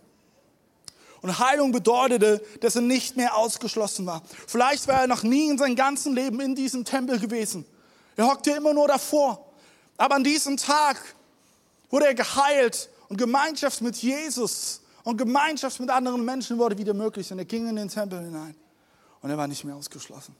Und 1.20 1.38
Heilung 1.38 1.72
bedeutete, 1.72 2.40
dass 2.60 2.76
er 2.76 2.82
nicht 2.82 3.16
mehr 3.16 3.34
ausgeschlossen 3.36 4.06
war. 4.06 4.22
Vielleicht 4.46 4.86
war 4.86 5.00
er 5.00 5.06
noch 5.06 5.22
nie 5.22 5.48
in 5.50 5.58
seinem 5.58 5.74
ganzen 5.74 6.14
Leben 6.14 6.40
in 6.40 6.54
diesem 6.54 6.84
Tempel 6.84 7.18
gewesen. 7.18 7.64
Er 8.16 8.26
hockte 8.26 8.52
immer 8.52 8.72
nur 8.72 8.88
davor. 8.88 9.44
Aber 9.96 10.14
an 10.14 10.22
diesem 10.22 10.56
Tag 10.56 10.96
wurde 11.90 12.06
er 12.06 12.14
geheilt 12.14 12.88
und 13.08 13.16
Gemeinschaft 13.16 13.80
mit 13.80 13.96
Jesus 13.96 14.82
und 15.04 15.16
Gemeinschaft 15.16 15.80
mit 15.80 15.90
anderen 15.90 16.24
Menschen 16.24 16.58
wurde 16.58 16.76
wieder 16.76 16.94
möglich. 16.94 17.30
Und 17.32 17.38
er 17.38 17.44
ging 17.44 17.68
in 17.68 17.76
den 17.76 17.88
Tempel 17.88 18.20
hinein 18.20 18.54
und 19.20 19.30
er 19.30 19.38
war 19.38 19.48
nicht 19.48 19.64
mehr 19.64 19.74
ausgeschlossen. 19.74 20.36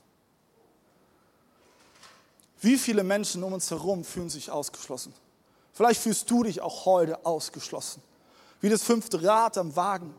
Wie 2.60 2.76
viele 2.76 3.04
Menschen 3.04 3.42
um 3.42 3.52
uns 3.52 3.70
herum 3.70 4.04
fühlen 4.04 4.28
sich 4.28 4.50
ausgeschlossen? 4.50 5.14
Vielleicht 5.72 6.00
fühlst 6.00 6.28
du 6.30 6.42
dich 6.42 6.60
auch 6.60 6.86
heute 6.86 7.24
ausgeschlossen. 7.24 8.02
Wie 8.60 8.68
das 8.68 8.82
fünfte 8.82 9.22
Rad 9.22 9.56
am 9.58 9.74
Wagen. 9.76 10.12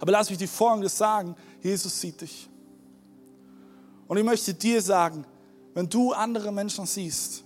Aber 0.00 0.12
lass 0.12 0.30
mich 0.30 0.38
dir 0.38 0.48
Folgendes 0.48 0.96
sagen. 0.96 1.36
Jesus 1.60 2.00
sieht 2.00 2.22
dich. 2.22 2.48
Und 4.08 4.16
ich 4.16 4.24
möchte 4.24 4.54
dir 4.54 4.80
sagen, 4.80 5.26
wenn 5.74 5.88
du 5.88 6.12
andere 6.12 6.50
Menschen 6.50 6.86
siehst 6.86 7.44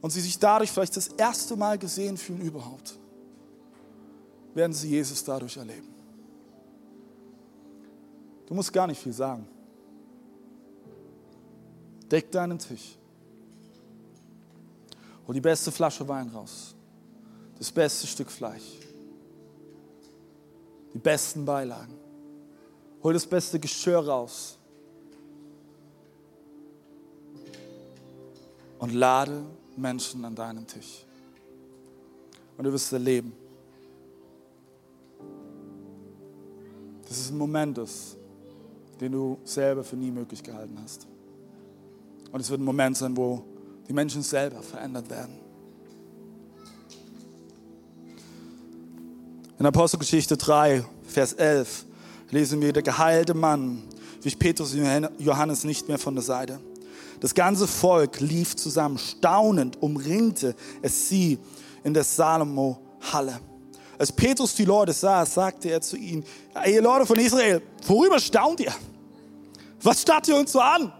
und 0.00 0.10
sie 0.10 0.20
sich 0.20 0.38
dadurch 0.38 0.70
vielleicht 0.70 0.96
das 0.96 1.08
erste 1.08 1.56
Mal 1.56 1.78
gesehen 1.78 2.16
fühlen 2.16 2.40
überhaupt, 2.40 2.98
werden 4.54 4.72
sie 4.72 4.88
Jesus 4.88 5.22
dadurch 5.24 5.56
erleben. 5.56 5.88
Du 8.46 8.54
musst 8.54 8.72
gar 8.72 8.86
nicht 8.86 9.00
viel 9.00 9.12
sagen. 9.12 9.46
Deck 12.10 12.30
deinen 12.32 12.58
Tisch. 12.58 12.98
Hol 15.26 15.34
die 15.34 15.40
beste 15.40 15.70
Flasche 15.70 16.06
Wein 16.08 16.28
raus. 16.28 16.74
Das 17.56 17.70
beste 17.70 18.08
Stück 18.08 18.30
Fleisch. 18.30 18.78
Die 20.92 20.98
besten 20.98 21.44
Beilagen. 21.44 21.94
Hol 23.02 23.12
das 23.12 23.24
beste 23.24 23.60
Geschirr 23.60 24.04
raus. 24.04 24.58
Und 28.80 28.92
lade 28.92 29.44
Menschen 29.80 30.24
an 30.24 30.34
deinen 30.34 30.66
Tisch. 30.66 31.04
Und 32.56 32.64
du 32.64 32.72
wirst 32.72 32.92
erleben, 32.92 33.32
dass 37.08 37.18
es 37.18 37.30
ein 37.30 37.38
Moment 37.38 37.78
ist, 37.78 38.16
den 39.00 39.12
du 39.12 39.38
selber 39.44 39.82
für 39.82 39.96
nie 39.96 40.10
möglich 40.10 40.42
gehalten 40.42 40.78
hast. 40.82 41.06
Und 42.30 42.40
es 42.40 42.50
wird 42.50 42.60
ein 42.60 42.64
Moment 42.64 42.96
sein, 42.96 43.16
wo 43.16 43.42
die 43.88 43.92
Menschen 43.92 44.22
selber 44.22 44.62
verändert 44.62 45.08
werden. 45.10 45.34
In 49.58 49.66
Apostelgeschichte 49.66 50.36
3, 50.36 50.84
Vers 51.02 51.32
11 51.32 51.84
lesen 52.30 52.60
wir, 52.60 52.72
der 52.72 52.82
geheilte 52.82 53.34
Mann 53.34 53.82
wich 54.22 54.38
Petrus 54.38 54.74
und 54.74 55.10
Johannes 55.18 55.64
nicht 55.64 55.88
mehr 55.88 55.98
von 55.98 56.14
der 56.14 56.22
Seite. 56.22 56.60
Das 57.20 57.34
ganze 57.34 57.66
Volk 57.66 58.20
lief 58.20 58.56
zusammen, 58.56 58.98
staunend 58.98 59.80
umringte 59.82 60.54
es 60.82 61.08
sie 61.08 61.38
in 61.84 61.94
der 61.94 62.04
Salomo-Halle. 62.04 63.40
Als 63.98 64.10
Petrus 64.10 64.54
die 64.54 64.64
Leute 64.64 64.92
sah, 64.92 65.26
sagte 65.26 65.68
er 65.68 65.80
zu 65.80 65.96
ihnen, 65.96 66.24
ihr 66.66 66.80
Leute 66.80 67.04
von 67.04 67.18
Israel, 67.18 67.60
worüber 67.86 68.18
staunt 68.18 68.60
ihr? 68.60 68.72
Was 69.82 70.02
starrt 70.02 70.28
ihr 70.28 70.36
uns 70.36 70.52
so 70.52 70.60
an? 70.60 70.92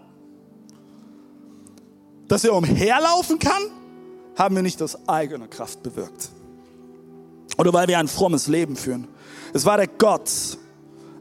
dass 2.31 2.45
er 2.45 2.55
umherlaufen 2.55 3.37
kann, 3.39 3.63
haben 4.37 4.55
wir 4.55 4.63
nicht 4.63 4.81
aus 4.81 4.97
eigener 5.05 5.49
Kraft 5.49 5.83
bewirkt. 5.83 6.29
Oder 7.57 7.73
weil 7.73 7.89
wir 7.89 7.99
ein 7.99 8.07
frommes 8.07 8.47
Leben 8.47 8.77
führen. 8.77 9.09
Es 9.51 9.65
war 9.65 9.75
der 9.75 9.87
Gott 9.87 10.31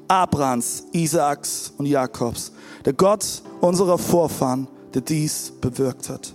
Abrahams, 0.06 0.84
Isaaks 0.92 1.72
und 1.76 1.86
Jakobs, 1.86 2.52
der 2.84 2.92
Gott 2.92 3.42
unserer 3.60 3.98
Vorfahren, 3.98 4.68
der 4.94 5.02
dies 5.02 5.52
bewirkt 5.60 6.08
hat. 6.08 6.34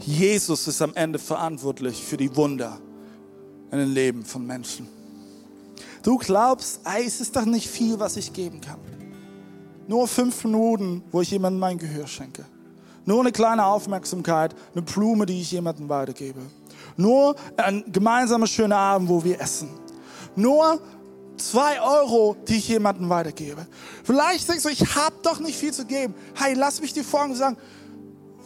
Jesus 0.00 0.66
ist 0.66 0.80
am 0.80 0.94
Ende 0.94 1.18
verantwortlich 1.18 2.02
für 2.02 2.16
die 2.16 2.34
Wunder 2.34 2.78
in 3.70 3.78
den 3.78 3.92
Leben 3.92 4.24
von 4.24 4.46
Menschen. 4.46 4.88
Du 6.02 6.16
glaubst, 6.16 6.80
ey, 6.84 7.04
es 7.04 7.20
ist 7.20 7.36
doch 7.36 7.44
nicht 7.44 7.68
viel, 7.68 7.98
was 7.98 8.16
ich 8.16 8.32
geben 8.32 8.60
kann. 8.60 8.78
Nur 9.86 10.08
fünf 10.08 10.44
Minuten, 10.44 11.02
wo 11.10 11.20
ich 11.20 11.30
jemandem 11.30 11.60
mein 11.60 11.78
Gehör 11.78 12.06
schenke. 12.06 12.44
Nur 13.04 13.20
eine 13.20 13.32
kleine 13.32 13.66
Aufmerksamkeit, 13.66 14.54
eine 14.72 14.82
Blume, 14.82 15.26
die 15.26 15.40
ich 15.40 15.50
jemandem 15.50 15.88
weitergebe. 15.88 16.40
Nur 16.96 17.34
ein 17.56 17.84
gemeinsamer 17.90 18.46
schöner 18.46 18.76
Abend, 18.76 19.08
wo 19.08 19.22
wir 19.22 19.40
essen. 19.40 19.68
Nur 20.36 20.80
zwei 21.40 21.80
Euro, 21.80 22.36
die 22.48 22.56
ich 22.56 22.68
jemandem 22.68 23.08
weitergebe. 23.08 23.66
Vielleicht 24.04 24.48
denkst 24.48 24.62
du, 24.62 24.68
ich 24.68 24.94
habe 24.94 25.16
doch 25.22 25.40
nicht 25.40 25.58
viel 25.58 25.72
zu 25.72 25.84
geben. 25.84 26.14
Hey, 26.34 26.54
lass 26.54 26.80
mich 26.80 26.92
dir 26.92 27.04
folgen 27.04 27.34
sagen, 27.34 27.56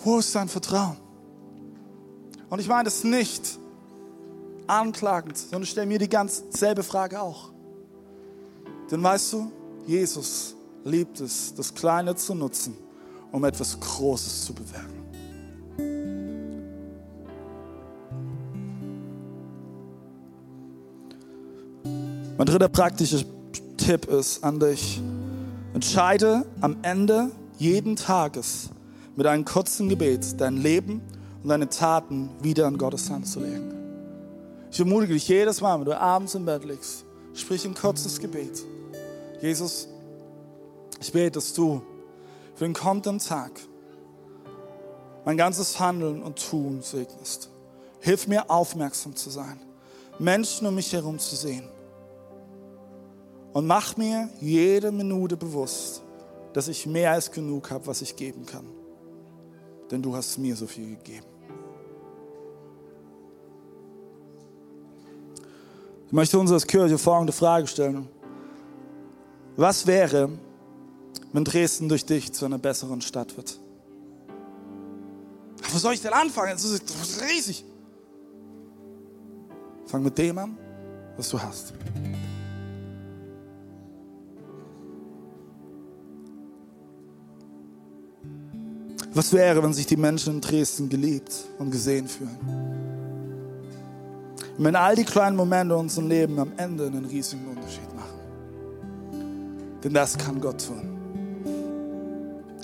wo 0.02 0.18
ist 0.18 0.35
dein 0.35 0.48
Vertrauen? 0.48 0.96
Und 2.50 2.61
ich 2.61 2.68
meine 2.68 2.88
es 2.88 3.04
nicht 3.04 3.59
anklagend, 4.66 5.37
sondern 5.37 5.66
stell 5.66 5.87
mir 5.87 5.98
die 5.98 6.09
ganz 6.09 6.42
selbe 6.50 6.83
Frage 6.83 7.20
auch. 7.20 7.50
Denn 8.90 9.02
weißt 9.02 9.33
du, 9.33 9.52
Jesus 9.87 10.54
liebt 10.85 11.20
es, 11.20 11.54
das 11.54 11.74
Kleine 11.74 12.14
zu 12.14 12.35
nutzen, 12.35 12.76
um 13.33 13.44
etwas 13.44 13.78
Großes 13.78 14.44
zu 14.44 14.54
bewirken. 14.54 15.03
Mein 22.44 22.52
dritter 22.52 22.68
praktischer 22.68 23.24
Tipp 23.78 24.04
ist 24.04 24.44
an 24.44 24.61
dich. 24.61 25.00
Entscheide 25.72 26.44
am 26.61 26.76
Ende 26.83 27.30
jeden 27.57 27.96
Tages 27.96 28.68
mit 29.16 29.26
einem 29.26 29.46
kurzen 29.46 29.88
Gebet 29.88 30.38
dein 30.38 30.59
Leben 30.59 31.00
und 31.42 31.48
deine 31.48 31.70
Taten 31.70 32.28
wieder 32.42 32.68
in 32.68 32.76
Gottes 32.76 33.09
Hand 33.09 33.26
zu 33.26 33.40
legen. 33.40 33.72
Ich 34.70 34.78
ermutige 34.78 35.14
dich 35.14 35.26
jedes 35.26 35.62
Mal, 35.62 35.78
wenn 35.78 35.87
du 35.87 35.98
abends 35.98 36.35
im 36.35 36.44
Bett 36.44 36.66
liegst, 36.66 37.07
sprich 37.33 37.64
ein 37.64 37.72
kurzes 37.72 38.20
Gebet. 38.20 38.62
Jesus, 39.40 39.88
ich 41.00 41.11
bete, 41.12 41.30
dass 41.30 41.54
du 41.54 41.80
für 42.57 42.64
den 42.64 42.74
kommenden 42.74 43.20
Tag 43.20 43.52
mein 45.24 45.38
ganzes 45.38 45.80
Handeln 45.80 46.22
und 46.22 46.46
Tun 46.46 46.83
segnest. 46.83 47.48
Hilf 48.00 48.26
mir 48.26 48.50
aufmerksam 48.50 49.16
zu 49.16 49.30
sein, 49.30 49.59
Menschen 50.18 50.66
um 50.66 50.74
mich 50.74 50.92
herum 50.92 51.18
zu 51.18 51.37
sehen. 51.37 51.70
Und 53.54 53.68
mach 53.68 53.96
mir 53.96 54.28
jede 54.40 54.90
Minute 54.90 55.36
bewusst, 55.36 56.02
dass 56.52 56.68
ich 56.68 56.86
mehr 56.86 57.12
als 57.12 57.30
genug 57.30 57.70
habe, 57.70 57.86
was 57.86 58.02
ich 58.02 58.16
geben 58.16 58.44
kann. 58.44 58.66
Denn 59.90 60.02
du 60.02 60.14
hast 60.14 60.36
mir 60.38 60.56
so 60.56 60.66
viel 60.66 60.96
gegeben. 60.96 61.26
Ich 66.06 66.12
möchte 66.12 66.38
uns 66.38 66.50
als 66.50 66.66
Kirche 66.66 66.98
folgende 66.98 67.32
Frage 67.32 67.68
stellen. 67.68 68.08
Was 69.56 69.86
wäre, 69.86 70.30
wenn 71.32 71.44
Dresden 71.44 71.88
durch 71.88 72.04
dich 72.04 72.32
zu 72.32 72.44
einer 72.44 72.58
besseren 72.58 73.00
Stadt 73.00 73.36
wird? 73.36 73.60
Wo 75.72 75.78
soll 75.78 75.94
ich 75.94 76.02
denn 76.02 76.12
anfangen? 76.12 76.52
Das 76.52 76.64
ist, 76.64 76.82
riesig. 77.22 77.64
Fang 79.86 80.02
mit 80.02 80.18
dem 80.18 80.38
an, 80.38 80.58
was 81.16 81.28
du 81.28 81.40
hast. 81.40 81.72
Was 89.14 89.33
wäre, 89.33 89.62
wenn 89.62 89.72
sich 89.72 89.87
die 89.87 89.96
Menschen 89.96 90.35
in 90.35 90.40
Dresden 90.40 90.88
geliebt 90.88 91.33
und 91.59 91.70
gesehen 91.70 92.09
fühlen? 92.09 92.37
Und 94.59 94.64
wenn 94.64 94.74
all 94.74 94.96
die 94.96 95.05
kleinen 95.05 95.37
Momente 95.37 95.74
in 95.74 95.81
unserem 95.81 96.09
Leben 96.09 96.38
am 96.38 96.53
Ende 96.57 96.87
einen 96.87 97.05
riesigen 97.05 97.46
Unterschied 97.46 97.94
machen. 97.94 98.18
Denn 99.85 99.94
das 99.94 100.18
kann 100.18 100.40
Gott 100.40 100.66
tun. 100.66 100.98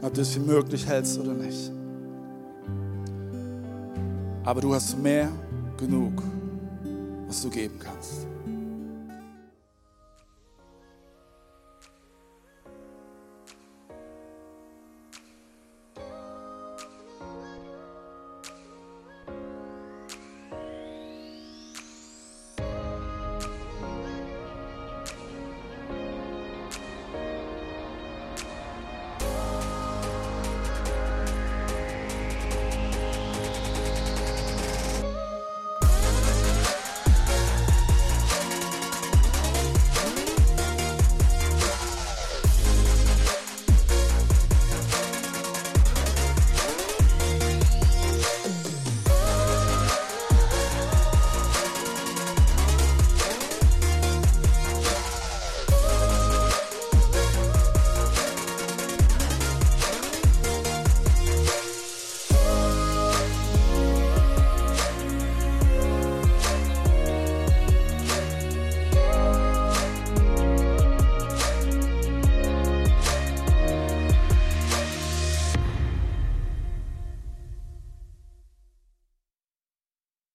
Ob 0.02 0.12
du 0.12 0.20
es 0.22 0.30
für 0.30 0.40
möglich 0.40 0.86
hältst 0.86 1.20
oder 1.20 1.34
nicht. 1.34 1.70
Aber 4.44 4.60
du 4.60 4.74
hast 4.74 4.98
mehr 4.98 5.28
genug, 5.76 6.22
was 7.28 7.42
du 7.42 7.50
geben 7.50 7.78
kannst. 7.78 8.19